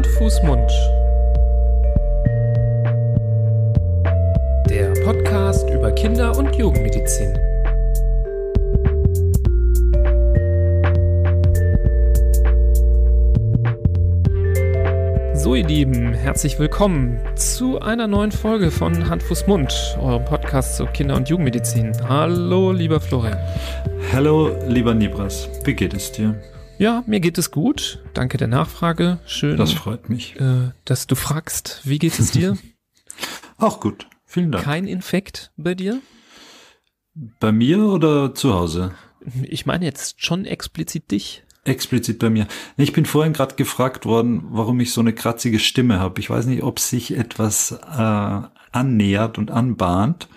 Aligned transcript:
Hand, 0.00 0.06
Fuß, 0.06 0.42
Mund. 0.44 0.70
Der 4.70 4.94
Podcast 5.04 5.68
über 5.68 5.92
Kinder- 5.92 6.38
und 6.38 6.56
Jugendmedizin. 6.56 7.34
So, 15.34 15.54
ihr 15.54 15.66
Lieben, 15.66 16.14
herzlich 16.14 16.58
willkommen 16.58 17.20
zu 17.34 17.78
einer 17.80 18.06
neuen 18.06 18.32
Folge 18.32 18.70
von 18.70 19.10
Hand, 19.10 19.22
Fuß, 19.22 19.46
Mund, 19.48 19.98
eurem 20.00 20.24
Podcast 20.24 20.78
zur 20.78 20.86
Kinder- 20.86 21.16
und 21.16 21.28
Jugendmedizin. 21.28 21.92
Hallo, 22.08 22.72
lieber 22.72 23.00
Florian. 23.00 23.38
Hallo, 24.14 24.56
lieber 24.66 24.94
Nibras. 24.94 25.50
Wie 25.64 25.74
geht 25.74 25.92
es 25.92 26.10
dir? 26.10 26.36
Ja, 26.80 27.04
mir 27.06 27.20
geht 27.20 27.36
es 27.36 27.50
gut. 27.50 28.02
Danke 28.14 28.38
der 28.38 28.48
Nachfrage. 28.48 29.18
Schön. 29.26 29.58
Das 29.58 29.70
freut 29.74 30.08
mich. 30.08 30.40
Äh, 30.40 30.70
dass 30.86 31.06
du 31.06 31.14
fragst, 31.14 31.82
wie 31.84 31.98
geht 31.98 32.18
es 32.18 32.30
dir? 32.30 32.56
Auch 33.58 33.80
gut. 33.80 34.06
Vielen 34.24 34.50
Dank. 34.50 34.64
Kein 34.64 34.86
Infekt 34.86 35.52
bei 35.58 35.74
dir? 35.74 36.00
Bei 37.38 37.52
mir 37.52 37.80
oder 37.84 38.34
zu 38.34 38.54
Hause? 38.54 38.94
Ich 39.42 39.66
meine 39.66 39.84
jetzt 39.84 40.24
schon 40.24 40.46
explizit 40.46 41.10
dich. 41.10 41.44
Explizit 41.64 42.18
bei 42.18 42.30
mir. 42.30 42.46
Ich 42.78 42.94
bin 42.94 43.04
vorhin 43.04 43.34
gerade 43.34 43.56
gefragt 43.56 44.06
worden, 44.06 44.44
warum 44.48 44.80
ich 44.80 44.94
so 44.94 45.02
eine 45.02 45.12
kratzige 45.12 45.58
Stimme 45.58 46.00
habe. 46.00 46.18
Ich 46.18 46.30
weiß 46.30 46.46
nicht, 46.46 46.62
ob 46.62 46.80
sich 46.80 47.14
etwas 47.14 47.72
äh, 47.72 48.40
annähert 48.72 49.36
und 49.36 49.50
anbahnt, 49.50 50.28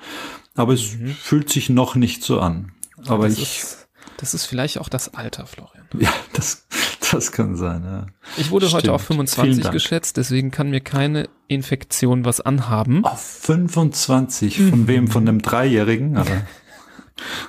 aber 0.56 0.74
es 0.74 0.98
mhm. 0.98 1.08
fühlt 1.08 1.50
sich 1.50 1.70
noch 1.70 1.96
nicht 1.96 2.22
so 2.22 2.42
an. 2.42 2.74
Aber 3.06 3.30
das 3.30 3.38
ich. 3.38 3.60
Ist, 3.60 3.88
das 4.18 4.34
ist 4.34 4.46
vielleicht 4.46 4.78
auch 4.78 4.90
das 4.90 5.14
Alter, 5.14 5.48
Florian. 5.48 5.83
Ja, 6.00 6.14
das, 6.34 6.66
das 7.12 7.32
kann 7.32 7.56
sein. 7.56 7.84
Ja. 7.84 8.06
Ich 8.38 8.52
wurde 8.52 8.68
Stimmt. 8.68 8.84
heute 8.84 8.94
auf 8.94 9.04
25 9.04 9.72
geschätzt, 9.72 10.18
deswegen 10.18 10.52
kann 10.52 10.70
mir 10.70 10.82
keine 10.82 11.30
Infektion 11.48 12.26
was 12.26 12.42
anhaben. 12.42 13.06
Auf 13.06 13.22
25? 13.22 14.58
Von 14.58 14.82
mhm. 14.82 14.88
wem? 14.88 15.08
Von 15.08 15.28
einem 15.28 15.42
Dreijährigen? 15.42 16.18
Oder? 16.18 16.46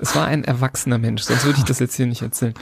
Es 0.00 0.14
war 0.14 0.26
ein 0.26 0.44
erwachsener 0.44 0.98
Mensch, 0.98 1.22
sonst 1.22 1.44
würde 1.44 1.58
ich 1.58 1.64
das 1.64 1.78
jetzt 1.78 1.94
hier 1.94 2.06
nicht 2.06 2.22
erzählen. 2.22 2.54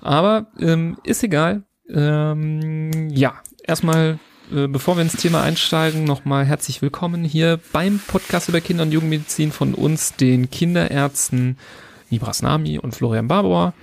Aber 0.00 0.48
ähm, 0.58 0.96
ist 1.04 1.22
egal. 1.22 1.62
Ähm, 1.88 3.10
ja, 3.10 3.34
erstmal, 3.64 4.18
äh, 4.52 4.66
bevor 4.66 4.96
wir 4.96 5.02
ins 5.02 5.16
Thema 5.16 5.42
einsteigen, 5.42 6.04
nochmal 6.04 6.44
herzlich 6.44 6.82
willkommen 6.82 7.24
hier 7.24 7.60
beim 7.72 8.00
Podcast 8.00 8.48
über 8.48 8.60
Kinder- 8.60 8.82
und 8.82 8.92
Jugendmedizin 8.92 9.52
von 9.52 9.74
uns, 9.74 10.16
den 10.16 10.50
Kinderärzten 10.50 11.56
Nibras 12.10 12.42
Nami 12.42 12.78
und 12.78 12.94
Florian 12.94 13.28
Barbour. 13.28 13.74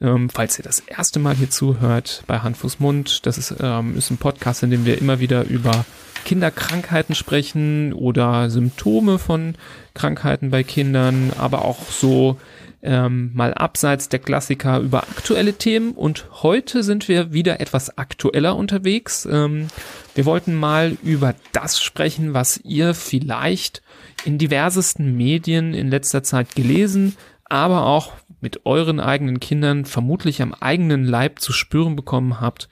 Ähm, 0.00 0.30
falls 0.30 0.58
ihr 0.58 0.62
das 0.62 0.80
erste 0.80 1.18
Mal 1.18 1.34
hier 1.34 1.50
zuhört 1.50 2.24
bei 2.26 2.38
Hand, 2.38 2.56
Fuß, 2.56 2.80
Mund, 2.80 3.26
das 3.26 3.36
ist, 3.36 3.54
ähm, 3.60 3.96
ist 3.96 4.10
ein 4.10 4.16
Podcast, 4.16 4.62
in 4.62 4.70
dem 4.70 4.86
wir 4.86 4.98
immer 4.98 5.20
wieder 5.20 5.44
über 5.44 5.84
Kinderkrankheiten 6.24 7.14
sprechen 7.14 7.92
oder 7.92 8.50
Symptome 8.50 9.18
von 9.18 9.56
Krankheiten 9.94 10.50
bei 10.50 10.62
Kindern, 10.62 11.32
aber 11.36 11.64
auch 11.64 11.90
so 11.90 12.38
ähm, 12.82 13.30
mal 13.34 13.52
abseits 13.52 14.08
der 14.08 14.20
Klassiker 14.20 14.78
über 14.78 15.02
aktuelle 15.02 15.54
Themen. 15.54 15.92
Und 15.92 16.26
heute 16.42 16.82
sind 16.82 17.08
wir 17.08 17.32
wieder 17.32 17.60
etwas 17.60 17.98
aktueller 17.98 18.56
unterwegs. 18.56 19.28
Ähm, 19.30 19.68
wir 20.14 20.24
wollten 20.24 20.54
mal 20.54 20.96
über 21.02 21.34
das 21.52 21.82
sprechen, 21.82 22.32
was 22.32 22.58
ihr 22.64 22.94
vielleicht 22.94 23.82
in 24.24 24.38
diversesten 24.38 25.16
Medien 25.16 25.74
in 25.74 25.88
letzter 25.88 26.22
Zeit 26.22 26.54
gelesen, 26.54 27.16
aber 27.44 27.86
auch 27.86 28.12
mit 28.40 28.66
euren 28.66 29.00
eigenen 29.00 29.40
Kindern 29.40 29.84
vermutlich 29.84 30.42
am 30.42 30.54
eigenen 30.54 31.04
Leib 31.04 31.40
zu 31.40 31.52
spüren 31.52 31.96
bekommen 31.96 32.40
habt 32.40 32.68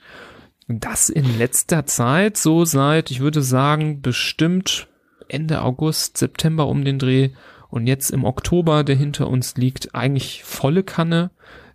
das 0.69 1.09
in 1.09 1.37
letzter 1.39 1.87
Zeit, 1.87 2.37
so 2.37 2.63
seit, 2.63 3.09
ich 3.09 3.19
würde 3.19 3.41
sagen, 3.41 4.01
bestimmt 4.01 4.87
Ende 5.27 5.63
August, 5.63 6.17
September 6.17 6.67
um 6.67 6.85
den 6.85 6.99
Dreh 6.99 7.31
und 7.69 7.87
jetzt 7.87 8.11
im 8.11 8.23
Oktober, 8.23 8.83
der 8.83 8.95
hinter 8.95 9.27
uns 9.27 9.57
liegt, 9.57 9.95
eigentlich 9.95 10.43
volle 10.43 10.83
Kanne, 10.83 11.31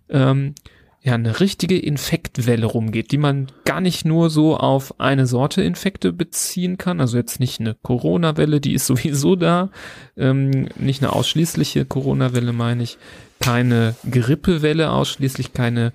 ähm, 0.09 0.55
ja, 1.01 1.13
eine 1.13 1.39
richtige 1.39 1.77
Infektwelle 1.77 2.65
rumgeht, 2.65 3.11
die 3.11 3.17
man 3.17 3.47
gar 3.65 3.79
nicht 3.79 4.05
nur 4.05 4.29
so 4.29 4.57
auf 4.57 4.99
eine 4.99 5.27
Sorte 5.27 5.61
Infekte 5.61 6.13
beziehen 6.13 6.77
kann, 6.77 6.99
also 6.99 7.17
jetzt 7.17 7.39
nicht 7.39 7.59
eine 7.59 7.75
Corona-Welle, 7.75 8.61
die 8.61 8.73
ist 8.73 8.85
sowieso 8.87 9.35
da, 9.35 9.71
ähm, 10.15 10.69
nicht 10.77 11.03
eine 11.03 11.11
ausschließliche 11.11 11.83
Corona-Welle 11.85 12.53
meine 12.53 12.83
ich, 12.83 12.97
keine 13.39 13.95
Grippewelle 14.09 14.91
ausschließlich, 14.91 15.53
keine 15.53 15.93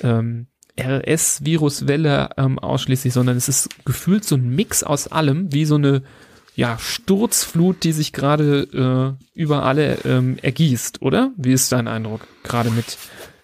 ähm, 0.00 0.46
RS-Viruswelle 0.78 2.30
ähm, 2.36 2.58
ausschließlich, 2.58 3.12
sondern 3.12 3.36
es 3.36 3.48
ist 3.48 3.68
gefühlt 3.84 4.24
so 4.24 4.36
ein 4.36 4.54
Mix 4.54 4.82
aus 4.82 5.08
allem, 5.08 5.52
wie 5.52 5.64
so 5.64 5.74
eine 5.76 6.02
ja, 6.54 6.78
Sturzflut, 6.78 7.82
die 7.82 7.92
sich 7.92 8.12
gerade 8.12 9.16
äh, 9.34 9.40
über 9.40 9.64
alle 9.64 9.98
ähm, 10.04 10.38
ergießt, 10.42 11.00
oder? 11.00 11.32
Wie 11.36 11.52
ist 11.52 11.72
dein 11.72 11.88
Eindruck? 11.88 12.26
Gerade 12.42 12.70
mit 12.70 12.98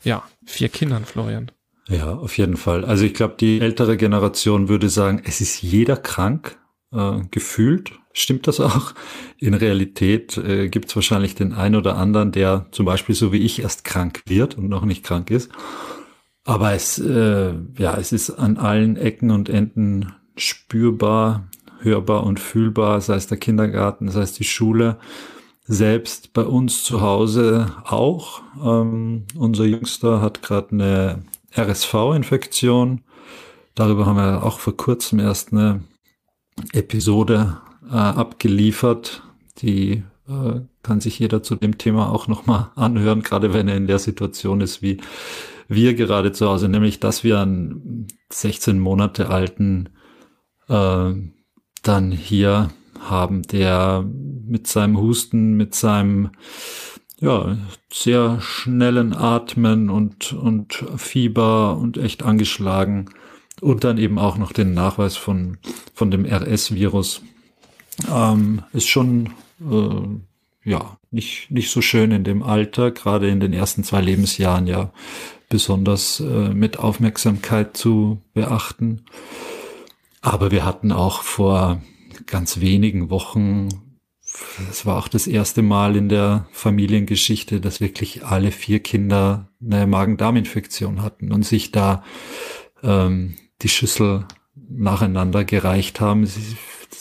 ja, 0.05 0.23
vier 0.45 0.69
Kindern, 0.69 1.05
Florian. 1.05 1.51
Ja, 1.89 2.15
auf 2.15 2.37
jeden 2.37 2.59
Fall. 2.59 2.85
Also 2.85 3.05
ich 3.05 3.15
glaube, 3.15 3.37
die 3.41 3.61
ältere 3.61 3.97
Generation 3.97 4.69
würde 4.69 4.91
sagen, 4.91 5.23
es 5.25 5.41
ist 5.41 5.63
jeder 5.63 5.97
krank, 5.97 6.59
äh, 6.93 7.21
gefühlt. 7.31 7.93
Stimmt 8.13 8.47
das 8.47 8.61
auch? 8.61 8.95
In 9.39 9.55
Realität 9.55 10.37
äh, 10.39 10.69
gibt 10.69 10.89
es 10.89 10.97
wahrscheinlich 10.97 11.35
den 11.35 11.53
einen 11.53 11.77
oder 11.77 11.97
anderen, 11.97 12.33
der 12.33 12.67
zum 12.73 12.87
Beispiel 12.87 13.15
so 13.15 13.33
wie 13.33 13.39
ich 13.39 13.63
erst 13.63 13.85
krank 13.85 14.23
wird 14.27 14.57
und 14.59 14.69
noch 14.69 14.85
nicht 14.85 15.05
krank 15.05 15.31
ist. 15.31 15.51
Aber 16.45 16.73
es, 16.73 16.99
äh, 16.99 17.53
ja, 17.77 17.97
es 17.99 18.13
ist 18.13 18.31
an 18.31 18.57
allen 18.57 18.97
Ecken 18.97 19.31
und 19.31 19.49
Enden 19.49 20.15
spürbar, 20.37 21.49
hörbar 21.81 22.25
und 22.25 22.41
fühlbar, 22.41 23.01
sei 23.01 23.17
es 23.17 23.27
der 23.27 23.39
Kindergarten, 23.39 24.11
sei 24.11 24.23
es 24.23 24.33
die 24.33 24.45
Schule, 24.45 24.97
selbst 25.67 26.33
bei 26.33 26.43
uns 26.43 26.83
zu 26.83 27.03
Hause 27.03 27.75
auch. 27.85 28.41
Ähm, 28.65 29.25
unser 29.37 29.65
Jüngster 29.65 30.23
hat 30.23 30.43
gerade 30.43 30.73
eine 30.73 31.23
RSV-Infektion. 31.55 33.03
Darüber 33.75 34.07
haben 34.07 34.17
wir 34.17 34.43
auch 34.43 34.59
vor 34.59 34.77
kurzem 34.77 35.21
erst 35.21 35.53
eine 35.53 35.83
Episode 36.73 37.59
äh, 37.91 37.95
abgeliefert. 37.95 39.23
Die 39.59 40.03
äh, 40.29 40.61
kann 40.83 41.01
sich 41.01 41.19
jeder 41.19 41.43
zu 41.43 41.57
dem 41.57 41.79
Thema 41.79 42.11
auch 42.13 42.29
nochmal 42.29 42.71
anhören, 42.77 43.23
gerade 43.23 43.53
wenn 43.55 43.69
er 43.69 43.77
in 43.77 43.87
der 43.87 43.99
Situation 43.99 44.61
ist 44.61 44.83
wie 44.83 44.99
wir 45.69 45.95
gerade 45.95 46.33
zu 46.33 46.49
Hause, 46.49 46.69
nämlich 46.69 46.99
dass 46.99 47.25
wir 47.25 47.41
einen 47.41 48.07
16 48.33 48.81
Monate 48.81 49.29
alten 49.29 49.91
äh, 50.69 51.13
dann 51.83 52.11
hier 52.11 52.71
haben, 53.01 53.43
der 53.43 54.05
mit 54.47 54.67
seinem 54.67 54.99
Husten, 54.99 55.57
mit 55.57 55.75
seinem 55.75 56.31
ja, 57.21 57.59
sehr 57.93 58.41
schnellen 58.41 59.13
Atmen 59.13 59.91
und, 59.91 60.33
und 60.33 60.85
Fieber 60.97 61.77
und 61.77 61.99
echt 61.99 62.23
angeschlagen 62.23 63.11
und 63.61 63.85
dann 63.85 63.99
eben 63.99 64.19
auch 64.19 64.39
noch 64.39 64.53
den 64.53 64.75
Nachweis 64.75 65.17
von, 65.17 65.59
von 65.95 66.11
dem 66.11 66.25
RS-Virus 66.25 67.23
ähm, 68.13 68.63
ist 68.73 68.89
schon 68.89 69.31
äh, 69.61 70.69
ja 70.69 70.99
nicht, 71.11 71.51
nicht 71.51 71.71
so 71.71 71.81
schön 71.81 72.11
in 72.13 72.25
dem 72.25 72.43
Alter, 72.43 72.91
gerade 72.91 73.29
in 73.29 73.41
den 73.41 73.53
ersten 73.53 73.85
zwei 73.85 74.01
Lebensjahren 74.01 74.67
ja 74.67 74.93
besonders 75.49 76.21
äh, 76.21 76.51
mit 76.51 76.79
Aufmerksamkeit 76.79 77.77
zu 77.77 78.23
beachten. 78.35 79.05
Aber 80.21 80.51
wir 80.51 80.65
hatten 80.65 80.93
auch 80.93 81.23
vor 81.23 81.81
ganz 82.27 82.61
wenigen 82.61 83.11
Wochen, 83.11 83.69
es 84.71 84.85
war 84.85 84.99
auch 84.99 85.09
das 85.09 85.27
erste 85.27 85.63
Mal 85.63 85.97
in 85.97 86.09
der 86.09 86.47
Familiengeschichte, 86.53 87.61
dass 87.61 87.81
wirklich 87.81 88.25
alle 88.25 88.53
vier 88.53 88.81
Kinder 88.81 89.49
eine 89.65 89.87
Magen-Darm-Infektion 89.87 91.03
hatten 91.03 91.33
und 91.33 91.45
sich 91.45 91.73
da 91.73 92.05
ähm, 92.83 93.37
die 93.63 93.69
Schüssel 93.69 94.27
nacheinander 94.69 95.45
gereicht 95.45 96.01
haben. 96.01 96.27
Sie, 96.27 96.57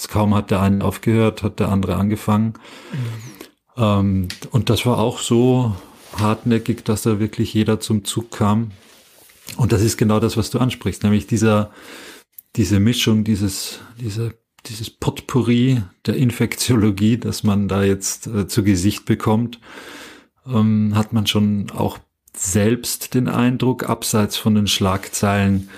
kaum 0.09 0.35
hat 0.35 0.51
der 0.51 0.61
eine 0.61 0.83
aufgehört, 0.83 1.43
hat 1.43 1.59
der 1.59 1.69
andere 1.69 1.95
angefangen. 1.95 2.53
Mhm. 2.91 3.37
Ähm, 3.77 4.27
und 4.51 4.69
das 4.69 4.85
war 4.85 4.97
auch 4.97 5.19
so 5.19 5.75
hartnäckig, 6.17 6.83
dass 6.83 7.03
da 7.03 7.19
wirklich 7.19 7.53
jeder 7.53 7.79
zum 7.79 8.03
Zug 8.03 8.31
kam. 8.31 8.71
Und 9.55 9.71
das 9.71 9.81
ist 9.81 9.97
genau 9.97 10.19
das, 10.19 10.35
was 10.37 10.49
du 10.49 10.59
ansprichst, 10.59 11.03
nämlich 11.03 11.27
dieser, 11.27 11.71
diese 12.55 12.79
Mischung, 12.79 13.23
dieses, 13.23 13.79
dieser, 13.99 14.31
dieses 14.65 14.89
Potpourri 14.89 15.81
der 16.05 16.15
Infektiologie, 16.15 17.17
das 17.17 17.43
man 17.43 17.67
da 17.67 17.83
jetzt 17.83 18.27
äh, 18.27 18.47
zu 18.47 18.63
Gesicht 18.63 19.05
bekommt, 19.05 19.59
ähm, 20.45 20.93
hat 20.95 21.13
man 21.13 21.27
schon 21.27 21.71
auch 21.71 21.99
selbst 22.35 23.13
den 23.13 23.27
Eindruck, 23.27 23.89
abseits 23.89 24.37
von 24.37 24.55
den 24.55 24.67
Schlagzeilen, 24.67 25.69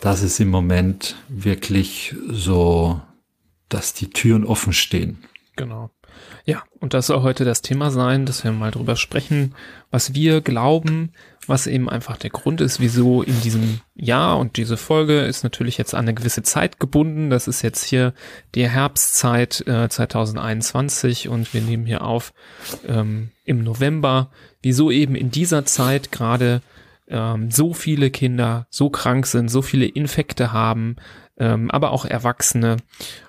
dass 0.00 0.22
es 0.22 0.40
im 0.40 0.48
Moment 0.48 1.16
wirklich 1.28 2.14
so, 2.28 3.00
dass 3.68 3.94
die 3.94 4.10
Türen 4.10 4.44
offen 4.44 4.72
stehen. 4.72 5.18
Genau. 5.56 5.90
Ja, 6.44 6.62
und 6.80 6.94
das 6.94 7.06
soll 7.06 7.22
heute 7.22 7.44
das 7.44 7.62
Thema 7.62 7.90
sein, 7.90 8.26
dass 8.26 8.44
wir 8.44 8.52
mal 8.52 8.70
drüber 8.70 8.96
sprechen, 8.96 9.54
was 9.90 10.14
wir 10.14 10.40
glauben, 10.40 11.12
was 11.46 11.66
eben 11.66 11.88
einfach 11.88 12.16
der 12.16 12.30
Grund 12.30 12.60
ist, 12.60 12.80
wieso 12.80 13.22
in 13.22 13.40
diesem 13.42 13.80
Jahr 13.94 14.38
und 14.38 14.56
diese 14.56 14.76
Folge 14.76 15.20
ist 15.20 15.42
natürlich 15.42 15.78
jetzt 15.78 15.94
an 15.94 16.00
eine 16.00 16.14
gewisse 16.14 16.42
Zeit 16.42 16.80
gebunden. 16.80 17.30
Das 17.30 17.46
ist 17.46 17.62
jetzt 17.62 17.84
hier 17.84 18.14
die 18.54 18.68
Herbstzeit 18.68 19.66
äh, 19.66 19.88
2021 19.88 21.28
und 21.28 21.52
wir 21.52 21.60
nehmen 21.60 21.86
hier 21.86 22.02
auf 22.02 22.32
ähm, 22.86 23.30
im 23.44 23.62
November, 23.62 24.30
wieso 24.62 24.90
eben 24.90 25.14
in 25.14 25.30
dieser 25.30 25.64
Zeit 25.66 26.10
gerade 26.12 26.62
ähm, 27.10 27.50
so 27.50 27.74
viele 27.74 28.10
Kinder 28.10 28.66
so 28.70 28.88
krank 28.88 29.26
sind, 29.26 29.48
so 29.48 29.62
viele 29.62 29.86
Infekte 29.86 30.52
haben, 30.52 30.96
ähm, 31.38 31.70
aber 31.70 31.90
auch 31.90 32.04
Erwachsene. 32.04 32.76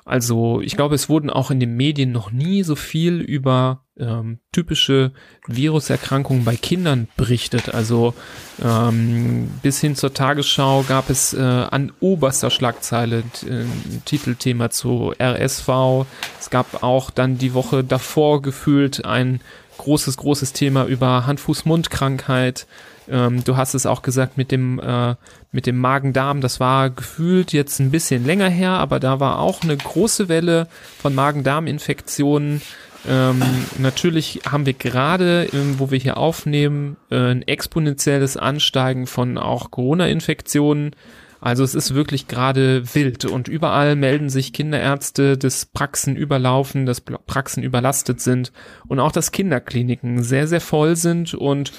Also 0.06 0.62
ich 0.62 0.76
glaube, 0.76 0.96
es 0.96 1.10
wurden 1.10 1.30
auch 1.30 1.50
in 1.50 1.60
den 1.60 1.76
Medien 1.76 2.12
noch 2.12 2.32
nie 2.32 2.64
so 2.64 2.76
viel 2.76 3.22
über 3.22 3.86
ähm, 3.98 4.40
typische 4.52 5.14
Viruserkrankungen 5.48 6.44
bei 6.44 6.56
Kindern 6.58 7.08
berichtet. 7.16 7.74
Also 7.74 8.14
ähm, 8.62 9.50
bis 9.62 9.80
hin 9.80 9.96
zur 9.96 10.14
Tagesschau 10.14 10.84
gab 10.84 11.10
es 11.10 11.34
äh, 11.34 11.40
an 11.40 11.92
oberster 12.02 12.50
Schlagzeile 12.50 13.24
äh, 13.44 13.62
ein 13.62 14.02
Titelthema 14.06 14.70
zu 14.70 15.14
RSV. 15.20 16.06
Es 16.40 16.50
gab 16.50 16.84
auch 16.84 17.10
dann 17.10 17.38
die 17.38 17.54
Woche 17.54 17.84
davor 17.84 18.42
gefühlt 18.42 19.06
ein 19.06 19.40
großes, 19.78 20.18
großes 20.18 20.54
Thema 20.54 20.86
über 20.86 21.26
Hand-Fuß-Mund-Krankheit. 21.26 22.68
Ähm, 23.10 23.44
du 23.44 23.58
hast 23.58 23.74
es 23.74 23.86
auch 23.86 24.02
gesagt 24.02 24.38
mit 24.38 24.52
dem, 24.52 24.80
äh, 24.80 25.16
mit 25.52 25.66
dem 25.66 25.78
Magen-Darm. 25.78 26.42
Das 26.42 26.60
war 26.60 26.90
gefühlt 26.90 27.54
jetzt 27.54 27.80
ein 27.80 27.92
bisschen 27.92 28.26
länger 28.26 28.50
her, 28.50 28.72
aber 28.72 29.00
da 29.00 29.20
war 29.20 29.40
auch 29.40 29.64
eine 29.64 29.78
große 29.78 30.30
Welle 30.30 30.68
von 31.00 31.16
Magen-Darm-Infektionen. 31.16 32.62
Ähm, 33.08 33.42
natürlich 33.80 34.42
haben 34.50 34.66
wir 34.66 34.74
gerade, 34.74 35.48
ähm, 35.54 35.80
wo 35.80 35.90
wir 35.90 35.98
hier 35.98 36.18
aufnehmen, 36.18 36.98
äh, 37.10 37.32
ein 37.32 37.42
exponentielles 37.42 38.38
Ansteigen 38.38 39.08
von 39.08 39.38
auch 39.38 39.72
Corona-Infektionen. 39.72 40.92
Also 41.40 41.64
es 41.64 41.74
ist 41.74 41.96
wirklich 41.96 42.28
gerade 42.28 42.94
wild 42.94 43.26
und 43.26 43.48
überall 43.48 43.96
melden 43.96 44.30
sich 44.30 44.54
Kinderärzte, 44.54 45.40
dass 45.40 45.66
Praxen 45.66 46.16
überlaufen, 46.16 46.86
dass 46.86 47.02
Praxen 47.02 47.64
überlastet 47.64 48.22
sind 48.22 48.52
und 48.88 49.00
auch, 49.00 49.12
dass 49.12 49.32
Kinderkliniken 49.32 50.22
sehr, 50.22 50.48
sehr 50.48 50.62
voll 50.62 50.96
sind 50.96 51.34
und 51.34 51.72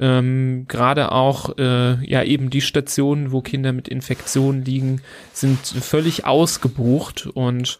ähm, 0.00 0.64
Gerade 0.66 1.12
auch 1.12 1.58
äh, 1.58 2.02
ja 2.04 2.22
eben 2.22 2.48
die 2.48 2.62
Stationen, 2.62 3.32
wo 3.32 3.42
Kinder 3.42 3.72
mit 3.72 3.86
Infektionen 3.86 4.64
liegen, 4.64 5.02
sind 5.32 5.58
völlig 5.58 6.24
ausgebucht. 6.24 7.26
Und 7.26 7.78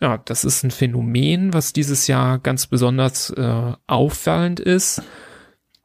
ja, 0.00 0.18
das 0.18 0.44
ist 0.44 0.62
ein 0.64 0.70
Phänomen, 0.70 1.54
was 1.54 1.72
dieses 1.72 2.06
Jahr 2.06 2.38
ganz 2.38 2.66
besonders 2.66 3.30
äh, 3.30 3.72
auffallend 3.86 4.60
ist, 4.60 5.02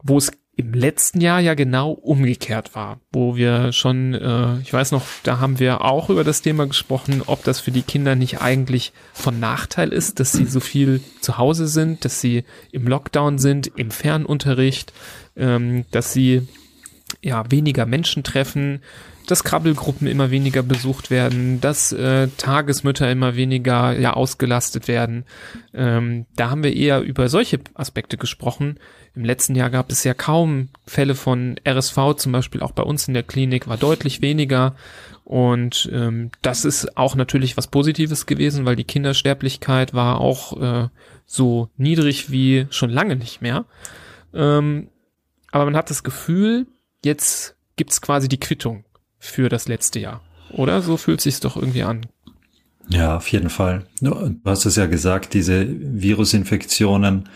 wo 0.03 0.17
es 0.17 0.31
im 0.57 0.73
letzten 0.73 1.21
Jahr 1.21 1.39
ja 1.39 1.53
genau 1.53 1.91
umgekehrt 1.91 2.73
war, 2.73 2.99
wo 3.13 3.35
wir 3.35 3.71
schon, 3.71 4.15
äh, 4.15 4.57
ich 4.61 4.73
weiß 4.73 4.91
noch, 4.91 5.03
da 5.21 5.39
haben 5.39 5.59
wir 5.59 5.85
auch 5.85 6.09
über 6.09 6.23
das 6.23 6.41
Thema 6.41 6.65
gesprochen, 6.65 7.21
ob 7.27 7.43
das 7.43 7.59
für 7.59 7.69
die 7.69 7.83
Kinder 7.83 8.15
nicht 8.15 8.41
eigentlich 8.41 8.91
von 9.13 9.39
Nachteil 9.39 9.93
ist, 9.93 10.19
dass 10.19 10.31
sie 10.31 10.45
so 10.45 10.59
viel 10.59 10.99
zu 11.21 11.37
Hause 11.37 11.67
sind, 11.67 12.03
dass 12.05 12.21
sie 12.21 12.43
im 12.71 12.87
Lockdown 12.87 13.37
sind, 13.37 13.67
im 13.67 13.91
Fernunterricht, 13.91 14.93
ähm, 15.37 15.85
dass 15.91 16.13
sie 16.13 16.47
ja 17.21 17.49
weniger 17.49 17.85
Menschen 17.85 18.23
treffen, 18.23 18.81
dass 19.27 19.43
Krabbelgruppen 19.43 20.07
immer 20.07 20.31
weniger 20.31 20.63
besucht 20.63 21.11
werden, 21.11 21.59
dass 21.59 21.91
äh, 21.91 22.29
Tagesmütter 22.37 23.11
immer 23.11 23.35
weniger 23.35 23.97
ja 23.97 24.13
ausgelastet 24.13 24.87
werden. 24.87 25.25
Ähm, 25.73 26.25
da 26.35 26.49
haben 26.49 26.63
wir 26.63 26.73
eher 26.73 27.01
über 27.01 27.27
solche 27.27 27.59
Aspekte 27.73 28.17
gesprochen. 28.17 28.79
Im 29.15 29.25
letzten 29.25 29.55
Jahr 29.55 29.69
gab 29.69 29.91
es 29.91 30.05
ja 30.05 30.13
kaum 30.13 30.69
Fälle 30.85 31.13
von 31.13 31.59
RSV, 31.67 32.15
zum 32.15 32.31
Beispiel 32.31 32.61
auch 32.61 32.71
bei 32.71 32.83
uns 32.83 33.07
in 33.07 33.13
der 33.13 33.23
Klinik 33.23 33.67
war 33.67 33.77
deutlich 33.77 34.21
weniger. 34.21 34.75
Und 35.25 35.89
ähm, 35.91 36.31
das 36.41 36.63
ist 36.63 36.97
auch 36.97 37.15
natürlich 37.15 37.57
was 37.57 37.67
Positives 37.67 38.27
gewesen, 38.27 38.65
weil 38.65 38.77
die 38.77 38.85
Kindersterblichkeit 38.85 39.93
war 39.93 40.21
auch 40.21 40.61
äh, 40.61 40.87
so 41.25 41.69
niedrig 41.75 42.31
wie 42.31 42.67
schon 42.69 42.89
lange 42.89 43.17
nicht 43.17 43.41
mehr. 43.41 43.65
Ähm, 44.33 44.87
aber 45.51 45.65
man 45.65 45.75
hat 45.75 45.89
das 45.89 46.03
Gefühl, 46.03 46.67
jetzt 47.03 47.55
gibt's 47.75 48.01
quasi 48.01 48.27
die 48.27 48.39
Quittung 48.39 48.85
für 49.19 49.49
das 49.49 49.67
letzte 49.67 49.99
Jahr. 49.99 50.21
Oder? 50.51 50.81
So 50.81 50.97
fühlt 50.97 51.21
sich's 51.21 51.39
doch 51.39 51.55
irgendwie 51.55 51.83
an. 51.83 52.05
Ja, 52.89 53.17
auf 53.17 53.27
jeden 53.29 53.49
Fall. 53.49 53.85
Du 54.01 54.39
hast 54.45 54.65
es 54.65 54.77
ja 54.77 54.85
gesagt, 54.85 55.33
diese 55.33 55.67
Virusinfektionen, 55.67 57.29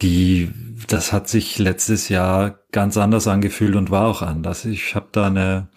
die, 0.00 0.50
das 0.88 1.12
hat 1.12 1.28
sich 1.28 1.58
letztes 1.58 2.08
Jahr 2.08 2.60
ganz 2.72 2.96
anders 2.96 3.28
angefühlt 3.28 3.76
und 3.76 3.90
war 3.90 4.06
auch 4.06 4.22
anders. 4.22 4.64
Ich 4.64 4.94
habe 4.94 5.08
da 5.12 5.26
eine 5.26 5.68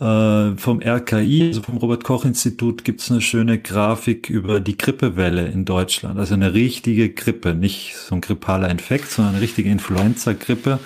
äh, 0.00 0.56
vom 0.56 0.80
RKI, 0.80 1.48
also 1.48 1.62
vom 1.62 1.76
Robert 1.76 2.04
Koch 2.04 2.24
Institut, 2.24 2.84
gibt's 2.84 3.10
eine 3.10 3.20
schöne 3.20 3.58
Grafik 3.58 4.30
über 4.30 4.60
die 4.60 4.78
Grippewelle 4.78 5.46
in 5.46 5.64
Deutschland. 5.64 6.18
Also 6.18 6.34
eine 6.34 6.54
richtige 6.54 7.10
Grippe, 7.10 7.54
nicht 7.54 7.96
so 7.96 8.14
ein 8.14 8.20
grippaler 8.20 8.70
Infekt, 8.70 9.10
sondern 9.10 9.34
eine 9.34 9.42
richtige 9.42 9.70
Influenza-Grippe. 9.70 10.78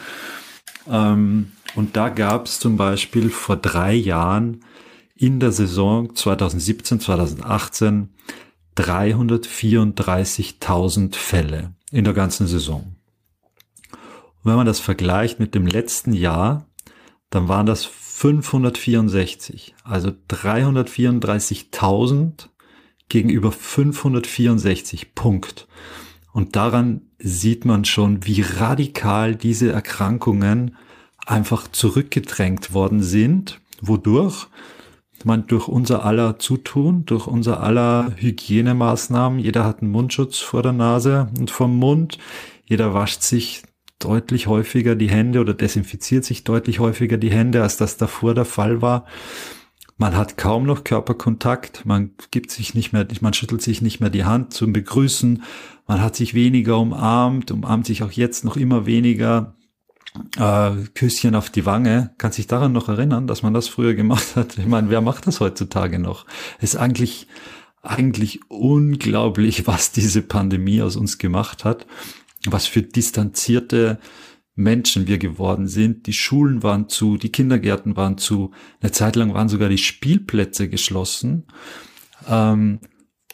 Ähm, 0.90 1.52
und 1.76 1.96
da 1.96 2.08
gab 2.08 2.46
es 2.46 2.58
zum 2.58 2.76
Beispiel 2.76 3.30
vor 3.30 3.56
drei 3.56 3.94
Jahren 3.94 4.64
in 5.16 5.40
der 5.40 5.52
Saison 5.52 6.14
2017, 6.14 7.00
2018 7.00 8.10
334.000 8.76 11.14
Fälle 11.14 11.74
in 11.92 12.04
der 12.04 12.14
ganzen 12.14 12.48
Saison. 12.48 12.96
Und 13.92 14.50
wenn 14.50 14.56
man 14.56 14.66
das 14.66 14.80
vergleicht 14.80 15.38
mit 15.38 15.54
dem 15.54 15.68
letzten 15.68 16.12
Jahr, 16.12 16.66
dann 17.30 17.46
waren 17.48 17.66
das 17.66 17.88
564, 18.16 19.74
also 19.82 20.12
334.000 20.30 22.48
gegenüber 23.08 23.50
564 23.50 25.16
Punkt. 25.16 25.66
Und 26.32 26.54
daran 26.54 27.00
sieht 27.18 27.64
man 27.64 27.84
schon, 27.84 28.24
wie 28.24 28.42
radikal 28.42 29.34
diese 29.34 29.72
Erkrankungen 29.72 30.76
einfach 31.26 31.66
zurückgedrängt 31.66 32.72
worden 32.72 33.02
sind, 33.02 33.60
wodurch? 33.82 34.46
Man 35.24 35.48
durch 35.48 35.66
unser 35.66 36.04
aller 36.04 36.38
Zutun, 36.38 37.06
durch 37.06 37.26
unser 37.26 37.64
aller 37.64 38.12
Hygienemaßnahmen, 38.16 39.40
jeder 39.40 39.64
hat 39.64 39.82
einen 39.82 39.90
Mundschutz 39.90 40.38
vor 40.38 40.62
der 40.62 40.72
Nase 40.72 41.30
und 41.38 41.50
vom 41.50 41.76
Mund, 41.78 42.18
jeder 42.64 42.94
wascht 42.94 43.22
sich 43.22 43.64
deutlich 43.98 44.46
häufiger 44.46 44.94
die 44.94 45.10
Hände 45.10 45.40
oder 45.40 45.54
desinfiziert 45.54 46.24
sich 46.24 46.44
deutlich 46.44 46.78
häufiger 46.78 47.16
die 47.16 47.30
Hände, 47.30 47.62
als 47.62 47.76
das 47.76 47.96
davor 47.96 48.34
der 48.34 48.44
Fall 48.44 48.82
war. 48.82 49.06
Man 49.96 50.16
hat 50.16 50.36
kaum 50.36 50.66
noch 50.66 50.82
Körperkontakt, 50.82 51.86
man 51.86 52.10
gibt 52.32 52.50
sich 52.50 52.74
nicht 52.74 52.92
mehr, 52.92 53.06
man 53.20 53.32
schüttelt 53.32 53.62
sich 53.62 53.80
nicht 53.80 54.00
mehr 54.00 54.10
die 54.10 54.24
Hand 54.24 54.52
zum 54.52 54.72
Begrüßen, 54.72 55.44
man 55.86 56.02
hat 56.02 56.16
sich 56.16 56.34
weniger 56.34 56.78
umarmt, 56.78 57.52
umarmt 57.52 57.86
sich 57.86 58.02
auch 58.02 58.10
jetzt 58.10 58.44
noch 58.44 58.56
immer 58.56 58.86
weniger 58.86 59.54
äh, 60.36 60.72
Küsschen 60.94 61.34
auf 61.34 61.50
die 61.50 61.66
Wange. 61.66 62.14
Kann 62.18 62.32
sich 62.32 62.46
daran 62.46 62.72
noch 62.72 62.88
erinnern, 62.88 63.26
dass 63.26 63.42
man 63.42 63.54
das 63.54 63.68
früher 63.68 63.94
gemacht 63.94 64.34
hat? 64.34 64.58
Ich 64.58 64.66
meine, 64.66 64.90
wer 64.90 65.00
macht 65.00 65.26
das 65.26 65.40
heutzutage 65.40 65.98
noch? 65.98 66.26
ist 66.60 66.76
eigentlich, 66.76 67.28
eigentlich 67.82 68.40
unglaublich, 68.48 69.66
was 69.66 69.92
diese 69.92 70.22
Pandemie 70.22 70.82
aus 70.82 70.96
uns 70.96 71.18
gemacht 71.18 71.64
hat. 71.64 71.86
Was 72.46 72.66
für 72.66 72.82
distanzierte 72.82 73.98
Menschen 74.56 75.06
wir 75.06 75.18
geworden 75.18 75.66
sind. 75.66 76.06
Die 76.06 76.12
Schulen 76.12 76.62
waren 76.62 76.88
zu, 76.88 77.16
die 77.16 77.32
Kindergärten 77.32 77.96
waren 77.96 78.18
zu. 78.18 78.52
Eine 78.80 78.92
Zeit 78.92 79.16
lang 79.16 79.34
waren 79.34 79.48
sogar 79.48 79.68
die 79.68 79.78
Spielplätze 79.78 80.68
geschlossen. 80.68 81.46
Ähm, 82.28 82.80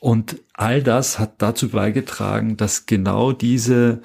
und 0.00 0.40
all 0.54 0.82
das 0.82 1.18
hat 1.18 1.42
dazu 1.42 1.68
beigetragen, 1.68 2.56
dass 2.56 2.86
genau 2.86 3.32
diese 3.32 4.00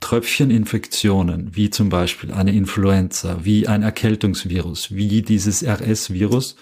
Tröpfcheninfektionen, 0.00 1.56
wie 1.56 1.70
zum 1.70 1.88
Beispiel 1.88 2.32
eine 2.32 2.52
Influenza, 2.52 3.44
wie 3.44 3.66
ein 3.66 3.82
Erkältungsvirus, 3.82 4.94
wie 4.94 5.22
dieses 5.22 5.62
RS-Virus, 5.62 6.56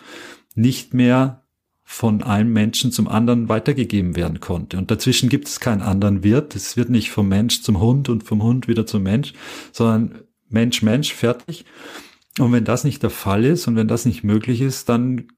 nicht 0.55 0.95
mehr 0.95 1.45
von 1.91 2.23
einem 2.23 2.53
Menschen 2.53 2.93
zum 2.93 3.09
anderen 3.09 3.49
weitergegeben 3.49 4.15
werden 4.15 4.41
konnte. 4.41 4.77
Und 4.77 4.91
dazwischen 4.91 5.31
gibt 5.31 5.49
es 5.49 5.59
keinen 5.59 5.81
anderen 5.81 6.23
Wirt. 6.23 6.55
Es 6.55 6.77
wird 6.77 6.91
nicht 6.91 7.11
vom 7.11 7.29
Mensch 7.29 7.63
zum 7.63 7.81
Hund 7.81 8.11
und 8.11 8.25
vom 8.25 8.43
Hund 8.43 8.69
wieder 8.69 8.85
zum 8.85 9.03
Mensch, 9.03 9.33
sondern 9.73 10.19
Mensch, 10.51 10.83
Mensch, 10.83 11.15
fertig. 11.15 11.65
Und 12.39 12.53
wenn 12.53 12.67
das 12.67 12.85
nicht 12.85 13.03
der 13.03 13.09
Fall 13.09 13.47
ist 13.47 13.67
und 13.69 13.77
wenn 13.77 13.89
das 13.89 14.05
nicht 14.05 14.23
möglich 14.23 14.61
ist, 14.61 14.91
dann 14.91 15.29